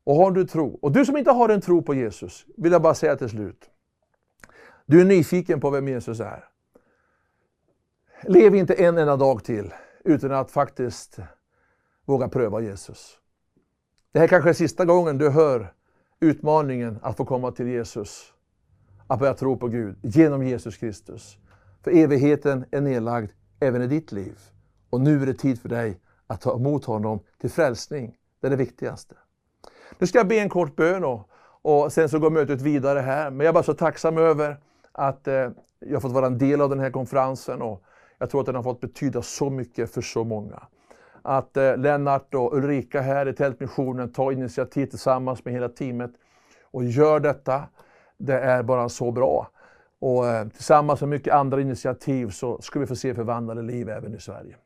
Och 0.04 0.14
har 0.14 0.30
du 0.30 0.46
tro, 0.46 0.78
och 0.82 0.92
du 0.92 1.04
som 1.04 1.16
inte 1.16 1.30
har 1.30 1.48
en 1.48 1.60
tro 1.60 1.82
på 1.82 1.94
Jesus, 1.94 2.46
vill 2.56 2.72
jag 2.72 2.82
bara 2.82 2.94
säga 2.94 3.16
till 3.16 3.28
slut. 3.28 3.70
Du 4.86 5.00
är 5.00 5.04
nyfiken 5.04 5.60
på 5.60 5.70
vem 5.70 5.88
Jesus 5.88 6.20
är. 6.20 6.44
Lev 8.22 8.54
inte 8.54 8.74
en 8.74 8.98
enda 8.98 9.16
dag 9.16 9.44
till 9.44 9.74
utan 10.04 10.32
att 10.32 10.50
faktiskt 10.50 11.18
våga 12.04 12.28
pröva 12.28 12.60
Jesus. 12.60 13.18
Det 14.12 14.18
här 14.18 14.26
kanske 14.26 14.50
är 14.50 14.54
sista 14.54 14.84
gången 14.84 15.18
du 15.18 15.28
hör 15.28 15.74
utmaningen 16.20 16.98
att 17.02 17.16
få 17.16 17.24
komma 17.24 17.52
till 17.52 17.68
Jesus. 17.68 18.32
Att 19.10 19.18
börja 19.18 19.34
tro 19.34 19.56
på 19.56 19.68
Gud 19.68 19.96
genom 20.02 20.42
Jesus 20.42 20.76
Kristus. 20.76 21.38
För 21.84 21.90
evigheten 21.90 22.64
är 22.70 22.80
nedlagd 22.80 23.30
även 23.60 23.82
i 23.82 23.86
ditt 23.86 24.12
liv. 24.12 24.38
Och 24.90 25.00
nu 25.00 25.22
är 25.22 25.26
det 25.26 25.34
tid 25.34 25.60
för 25.60 25.68
dig 25.68 26.00
att 26.26 26.40
ta 26.40 26.56
emot 26.56 26.84
honom 26.84 27.20
till 27.40 27.50
frälsning. 27.50 28.16
Det 28.40 28.46
är 28.46 28.50
det 28.50 28.56
viktigaste. 28.56 29.14
Nu 29.98 30.06
ska 30.06 30.18
jag 30.18 30.28
be 30.28 30.38
en 30.38 30.48
kort 30.48 30.76
bön 30.76 31.04
och, 31.04 31.28
och 31.62 31.92
sen 31.92 32.08
så 32.08 32.18
går 32.18 32.30
mötet 32.30 32.60
vidare 32.60 32.98
här. 32.98 33.30
Men 33.30 33.44
jag 33.44 33.48
är 33.48 33.52
bara 33.52 33.62
så 33.62 33.74
tacksam 33.74 34.18
över 34.18 34.56
att 34.92 35.28
eh, 35.28 35.34
jag 35.78 35.94
har 35.94 36.00
fått 36.00 36.12
vara 36.12 36.26
en 36.26 36.38
del 36.38 36.60
av 36.60 36.70
den 36.70 36.80
här 36.80 36.90
konferensen 36.90 37.62
och 37.62 37.82
jag 38.18 38.30
tror 38.30 38.40
att 38.40 38.46
den 38.46 38.54
har 38.54 38.62
fått 38.62 38.80
betyda 38.80 39.22
så 39.22 39.50
mycket 39.50 39.94
för 39.94 40.00
så 40.00 40.24
många. 40.24 40.62
Att 41.22 41.56
eh, 41.56 41.76
Lennart 41.76 42.34
och 42.34 42.56
Ulrika 42.56 43.00
här 43.00 43.28
i 43.28 43.32
Tältmissionen 43.32 44.12
tar 44.12 44.32
initiativ 44.32 44.86
tillsammans 44.86 45.44
med 45.44 45.54
hela 45.54 45.68
teamet 45.68 46.10
och 46.70 46.84
gör 46.84 47.20
detta. 47.20 47.62
Det 48.20 48.38
är 48.38 48.62
bara 48.62 48.88
så 48.88 49.10
bra. 49.10 49.50
Och 50.00 50.26
eh, 50.26 50.48
tillsammans 50.48 51.00
med 51.00 51.08
mycket 51.08 51.34
andra 51.34 51.60
initiativ 51.60 52.30
så 52.30 52.60
ska 52.60 52.80
vi 52.80 52.86
få 52.86 52.96
se 52.96 53.14
förvandlade 53.14 53.62
liv 53.62 53.88
även 53.88 54.14
i 54.14 54.20
Sverige. 54.20 54.56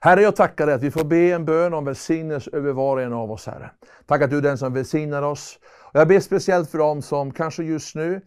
Herre, 0.00 0.22
jag 0.22 0.36
tackar 0.36 0.66
dig 0.66 0.74
att 0.74 0.82
vi 0.82 0.90
får 0.90 1.04
be 1.04 1.32
en 1.32 1.44
bön 1.44 1.74
om 1.74 1.84
välsignelse 1.84 2.50
över 2.52 2.72
var 2.72 2.96
och 2.96 3.02
en 3.02 3.12
av 3.12 3.32
oss, 3.32 3.46
Herre. 3.46 3.70
Tack 4.06 4.22
att 4.22 4.30
du 4.30 4.38
är 4.38 4.42
den 4.42 4.58
som 4.58 4.74
välsignar 4.74 5.22
oss. 5.22 5.58
Och 5.92 6.00
jag 6.00 6.08
ber 6.08 6.20
speciellt 6.20 6.70
för 6.70 6.78
dem 6.78 7.02
som 7.02 7.32
kanske 7.32 7.62
just 7.62 7.94
nu 7.94 8.20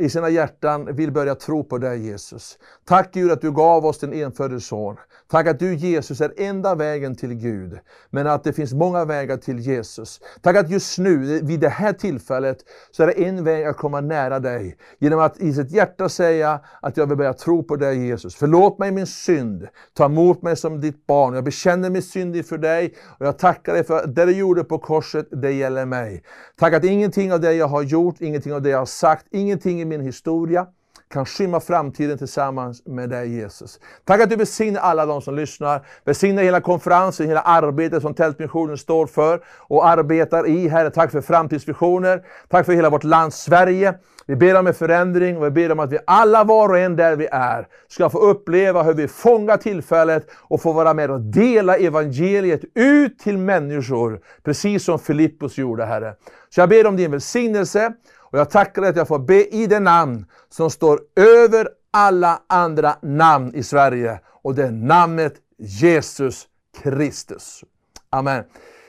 i 0.00 0.08
sina 0.08 0.28
hjärtan 0.28 0.96
vill 0.96 1.12
börja 1.12 1.34
tro 1.34 1.64
på 1.64 1.78
dig 1.78 2.06
Jesus. 2.06 2.58
Tack 2.84 3.14
Gud 3.14 3.30
att 3.30 3.40
du 3.40 3.52
gav 3.52 3.86
oss 3.86 3.98
din 3.98 4.12
enfödde 4.12 4.60
son. 4.60 4.96
Tack 5.30 5.46
att 5.46 5.58
du 5.58 5.74
Jesus 5.74 6.20
är 6.20 6.32
enda 6.36 6.74
vägen 6.74 7.16
till 7.16 7.34
Gud, 7.34 7.78
men 8.10 8.26
att 8.26 8.44
det 8.44 8.52
finns 8.52 8.72
många 8.72 9.04
vägar 9.04 9.36
till 9.36 9.58
Jesus. 9.58 10.20
Tack 10.42 10.56
att 10.56 10.70
just 10.70 10.98
nu, 10.98 11.40
vid 11.42 11.60
det 11.60 11.68
här 11.68 11.92
tillfället, 11.92 12.58
så 12.90 13.02
är 13.02 13.06
det 13.06 13.12
en 13.12 13.44
väg 13.44 13.64
att 13.64 13.76
komma 13.76 14.00
nära 14.00 14.38
dig. 14.38 14.76
Genom 14.98 15.20
att 15.20 15.38
i 15.38 15.52
sitt 15.52 15.70
hjärta 15.70 16.08
säga 16.08 16.60
att 16.82 16.96
jag 16.96 17.06
vill 17.06 17.16
börja 17.16 17.32
tro 17.32 17.62
på 17.62 17.76
dig 17.76 18.06
Jesus. 18.06 18.34
Förlåt 18.34 18.78
mig 18.78 18.92
min 18.92 19.06
synd, 19.06 19.68
ta 19.94 20.04
emot 20.04 20.42
mig 20.42 20.56
som 20.56 20.80
ditt 20.80 21.06
barn. 21.06 21.34
Jag 21.34 21.44
bekänner 21.44 21.90
min 21.90 22.02
synd 22.02 22.36
inför 22.36 22.58
dig 22.58 22.94
och 23.18 23.26
jag 23.26 23.38
tackar 23.38 23.72
dig 23.72 23.84
för 23.84 24.06
det 24.06 24.24
du 24.24 24.32
gjorde 24.36 24.64
på 24.64 24.78
korset, 24.78 25.26
det 25.30 25.52
gäller 25.52 25.86
mig. 25.86 26.22
Tack 26.58 26.74
att 26.74 26.84
ingenting 26.84 27.32
av 27.32 27.40
det 27.40 27.52
jag 27.52 27.68
har 27.68 27.82
gjort, 27.82 28.20
ingenting 28.20 28.54
av 28.54 28.62
det 28.62 28.70
jag 28.70 28.78
har 28.78 28.86
sagt, 28.86 29.26
ingenting 29.30 29.80
i 29.80 29.84
min 29.90 30.00
historia 30.00 30.66
kan 31.12 31.26
skymma 31.26 31.60
framtiden 31.60 32.18
tillsammans 32.18 32.82
med 32.86 33.10
dig 33.10 33.36
Jesus. 33.36 33.80
Tack 34.04 34.20
att 34.20 34.30
du 34.30 34.36
välsignar 34.36 34.80
alla 34.80 35.06
de 35.06 35.22
som 35.22 35.34
lyssnar. 35.34 35.86
Välsigna 36.04 36.42
hela 36.42 36.60
konferensen, 36.60 37.26
hela 37.26 37.40
arbetet 37.40 38.02
som 38.02 38.14
Tältmissionen 38.14 38.78
står 38.78 39.06
för 39.06 39.40
och 39.58 39.86
arbetar 39.86 40.48
i. 40.48 40.68
Herre, 40.68 40.90
tack 40.90 41.10
för 41.10 41.20
framtidsvisioner. 41.20 42.22
Tack 42.48 42.66
för 42.66 42.72
hela 42.72 42.90
vårt 42.90 43.04
land 43.04 43.34
Sverige. 43.34 43.94
Vi 44.26 44.36
ber 44.36 44.58
om 44.58 44.66
en 44.66 44.74
förändring 44.74 45.36
och 45.36 45.44
vi 45.44 45.50
ber 45.50 45.72
om 45.72 45.80
att 45.80 45.92
vi 45.92 45.98
alla 46.06 46.44
var 46.44 46.68
och 46.68 46.78
en 46.78 46.96
där 46.96 47.16
vi 47.16 47.28
är 47.32 47.68
ska 47.88 48.10
få 48.10 48.18
uppleva 48.18 48.82
hur 48.82 48.94
vi 48.94 49.08
fångar 49.08 49.56
tillfället 49.56 50.30
och 50.38 50.62
få 50.62 50.72
vara 50.72 50.94
med 50.94 51.10
och 51.10 51.20
dela 51.20 51.76
evangeliet 51.76 52.60
ut 52.74 53.18
till 53.18 53.38
människor. 53.38 54.20
Precis 54.42 54.84
som 54.84 54.98
Filippos 54.98 55.58
gjorde 55.58 55.84
Herre. 55.84 56.14
Så 56.48 56.60
jag 56.60 56.68
ber 56.68 56.86
om 56.86 56.96
din 56.96 57.10
välsignelse 57.10 57.92
och 58.30 58.38
jag 58.38 58.50
tackar 58.50 58.82
dig 58.82 58.90
att 58.90 58.96
jag 58.96 59.08
får 59.08 59.18
be 59.18 59.54
i 59.54 59.66
det 59.66 59.80
namn 59.80 60.26
som 60.48 60.70
står 60.70 61.00
över 61.16 61.68
alla 61.90 62.42
andra 62.46 62.96
namn 63.02 63.54
i 63.54 63.62
Sverige. 63.62 64.20
Och 64.42 64.54
det 64.54 64.64
är 64.64 64.70
namnet 64.70 65.34
Jesus 65.58 66.46
Kristus. 66.82 67.64
Amen. 68.10 68.44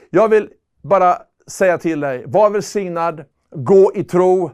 Jag 0.10 0.30
vill 0.30 0.50
bara 0.82 1.18
säga 1.48 1.78
till 1.78 2.00
dig, 2.00 2.24
var 2.28 2.50
välsignad, 2.50 3.24
gå 3.56 3.92
i 3.96 4.04
tro 4.04 4.52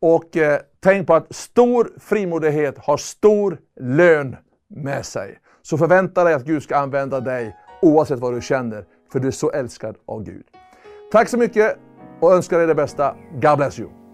och 0.00 0.36
eh, 0.36 0.60
tänk 0.80 1.06
på 1.06 1.14
att 1.14 1.34
stor 1.34 1.90
frimodighet 2.00 2.78
har 2.78 2.96
stor 2.96 3.58
lön 3.80 4.36
med 4.68 5.06
sig. 5.06 5.38
Så 5.62 5.78
förvänta 5.78 6.24
dig 6.24 6.34
att 6.34 6.44
Gud 6.44 6.62
ska 6.62 6.76
använda 6.76 7.20
dig 7.20 7.56
oavsett 7.82 8.18
vad 8.18 8.34
du 8.34 8.40
känner, 8.40 8.84
för 9.12 9.20
du 9.20 9.26
är 9.26 9.32
så 9.32 9.50
älskad 9.50 9.96
av 10.06 10.22
Gud. 10.22 10.44
Tack 11.12 11.28
så 11.28 11.38
mycket 11.38 11.78
och 12.20 12.32
önskar 12.32 12.58
dig 12.58 12.66
det 12.66 12.74
bästa. 12.74 13.16
God 13.32 13.58
bless 13.58 13.78
you. 13.78 14.07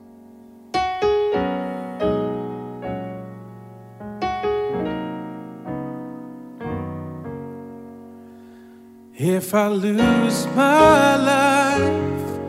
If 9.26 9.54
I 9.54 9.68
lose 9.68 10.46
my 10.48 11.16
life, 11.16 12.40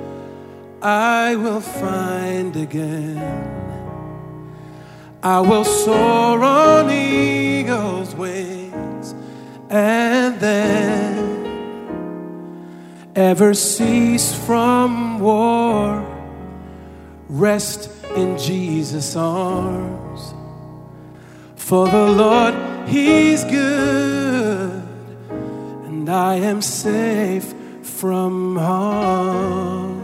I 0.82 1.38
will 1.38 1.62
find 1.62 2.54
again. 2.58 3.18
I 5.24 5.40
will 5.40 5.64
soar 5.64 6.44
on 6.44 6.90
eagle's 6.92 8.14
wings 8.14 9.16
and 9.70 10.38
then 10.42 11.16
ever 13.16 13.54
cease 13.54 14.36
from 14.46 15.22
war. 15.22 16.04
Rest 17.30 17.90
in 18.18 18.38
Jesus' 18.38 19.16
arms. 19.16 20.34
For 21.56 21.88
the 21.88 22.06
Lord, 22.06 22.54
He's 22.90 23.46
good 23.46 24.25
and 26.08 26.14
I 26.14 26.36
am 26.36 26.62
safe 26.62 27.52
from 27.82 28.58
harm. 28.58 30.04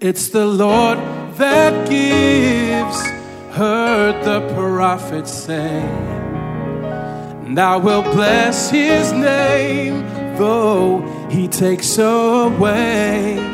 It's 0.00 0.30
the 0.30 0.44
Lord 0.44 0.98
that 1.36 1.88
gives, 1.88 3.00
heard 3.56 4.24
the 4.24 4.40
prophet 4.54 5.28
say, 5.28 5.78
and 7.46 7.56
I 7.56 7.76
will 7.76 8.02
bless 8.02 8.70
his 8.70 9.12
name, 9.12 10.02
though 10.38 11.28
he 11.30 11.46
takes 11.46 11.98
away. 11.98 13.53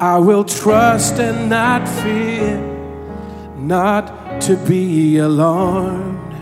I 0.00 0.18
will 0.18 0.44
trust 0.44 1.20
and 1.20 1.48
not 1.48 1.88
fear, 1.88 2.58
not 3.56 4.40
to 4.42 4.56
be 4.56 5.18
alarmed. 5.18 6.34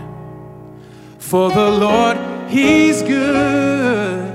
For 1.19 1.49
the 1.49 1.69
Lord, 1.69 2.17
He's 2.49 3.01
good, 3.01 4.33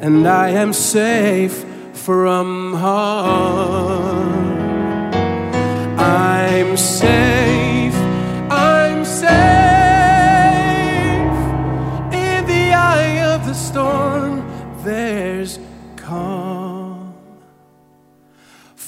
and 0.00 0.26
I 0.26 0.50
am 0.50 0.72
safe 0.72 1.64
from 1.92 2.74
harm. 2.74 4.38
I'm 5.98 6.76
safe, 6.76 7.94
I'm 8.50 9.04
safe 9.04 9.77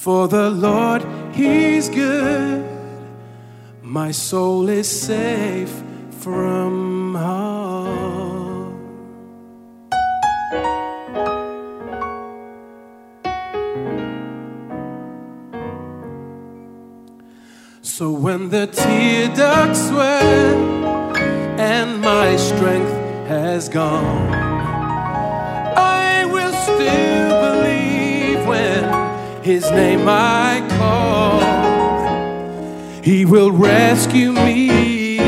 For 0.01 0.29
the 0.29 0.49
Lord, 0.49 1.05
He's 1.35 1.91
good, 1.91 2.65
My 3.83 4.13
soul 4.13 4.71
is 4.71 4.89
safe 4.89 5.75
from 6.21 7.15
harm. 7.15 8.71
So 17.83 18.11
when 18.11 18.49
the 18.49 18.69
tear 18.69 19.29
ducts 19.37 19.91
wet 19.91 20.57
and 21.61 22.01
my 22.01 22.37
strength 22.37 23.29
has 23.29 23.69
gone, 23.69 24.33
I 25.77 26.25
will 26.25 26.55
still 26.55 27.50
His 29.43 29.71
name 29.71 30.07
I 30.07 30.61
call. 30.79 31.41
He 33.03 33.25
will 33.25 33.51
rescue 33.51 34.33
me, 34.33 35.19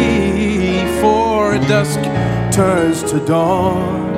for 1.01 1.59
dusk 1.67 2.01
turns 2.55 3.03
to 3.11 3.19
dawn. 3.25 4.13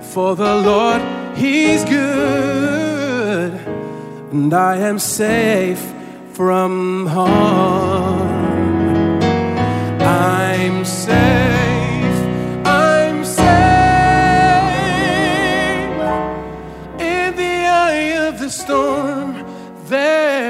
For 0.00 0.34
the 0.34 0.54
Lord, 0.54 1.02
He's 1.36 1.84
good, 1.84 3.52
and 4.32 4.54
I 4.54 4.76
am 4.78 4.98
safe 4.98 5.92
from 6.32 7.06
harm. 7.06 8.42
I'm 10.00 10.84
safe, 10.84 11.71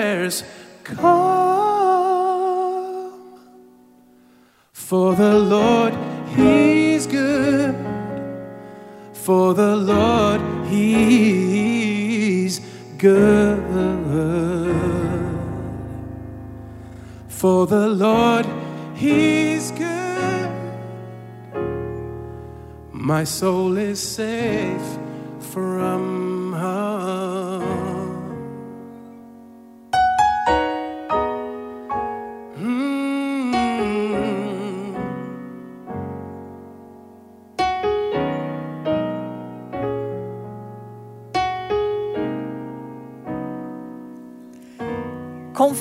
There's 0.03 0.43
calm. 0.83 1.13
For 4.73 5.15
the 5.15 5.39
Lord, 5.39 5.95
He's 6.35 7.07
good. 7.07 7.77
For 9.13 9.55
the 9.55 9.77
Lord, 9.77 10.41
He's 10.67 12.59
good. 12.99 13.63
For 17.29 17.69
the 17.69 17.87
Lord, 17.87 18.47
He's 18.97 19.71
good. 19.71 20.51
My 22.91 23.23
soul 23.23 23.77
is 23.79 24.01
safe 24.03 24.99
from 25.53 26.55
harm. 26.55 27.42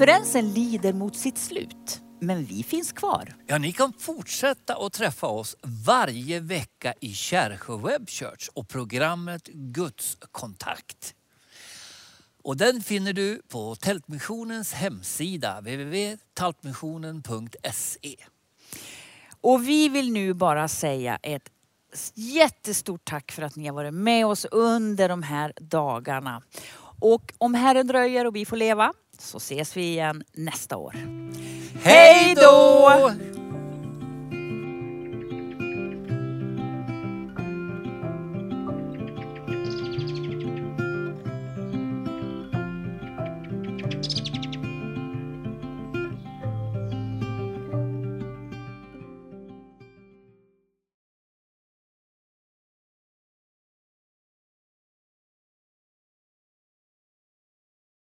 Konferensen 0.01 0.53
lider 0.53 0.93
mot 0.93 1.15
sitt 1.15 1.37
slut, 1.37 2.01
men 2.19 2.45
vi 2.45 2.63
finns 2.63 2.91
kvar. 2.91 3.35
Ja, 3.47 3.57
ni 3.57 3.71
kan 3.71 3.93
fortsätta 3.93 4.75
att 4.75 4.93
träffa 4.93 5.27
oss 5.27 5.55
varje 5.85 6.39
vecka 6.39 6.93
i 7.01 7.13
Kärrsjö 7.13 7.77
Web 7.77 8.09
Church 8.09 8.49
och 8.53 8.69
programmet 8.69 9.47
Guds 9.47 10.17
kontakt. 10.31 11.15
Och 12.43 12.57
den 12.57 12.81
finner 12.81 13.13
du 13.13 13.41
på 13.49 13.75
Tältmissionens 13.75 14.73
hemsida 14.73 15.59
www.taltmissionen.se. 15.59 18.15
Och 19.41 19.67
vi 19.67 19.89
vill 19.89 20.11
nu 20.11 20.33
bara 20.33 20.67
säga 20.67 21.19
ett 21.21 21.49
jättestort 22.13 23.05
tack 23.05 23.31
för 23.31 23.41
att 23.41 23.55
ni 23.55 23.67
har 23.67 23.73
varit 23.73 23.93
med 23.93 24.25
oss 24.25 24.45
under 24.51 25.09
de 25.09 25.23
här 25.23 25.53
dagarna. 25.59 26.41
Och 26.99 27.33
om 27.37 27.53
Herren 27.53 27.87
dröjer 27.87 28.27
och 28.27 28.35
vi 28.35 28.45
får 28.45 28.57
leva 28.57 28.93
så 29.21 29.37
ses 29.37 29.77
vi 29.77 29.81
igen 29.81 30.23
nästa 30.33 30.77
år. 30.77 30.95
Hej 31.83 32.35
då! 32.35 33.40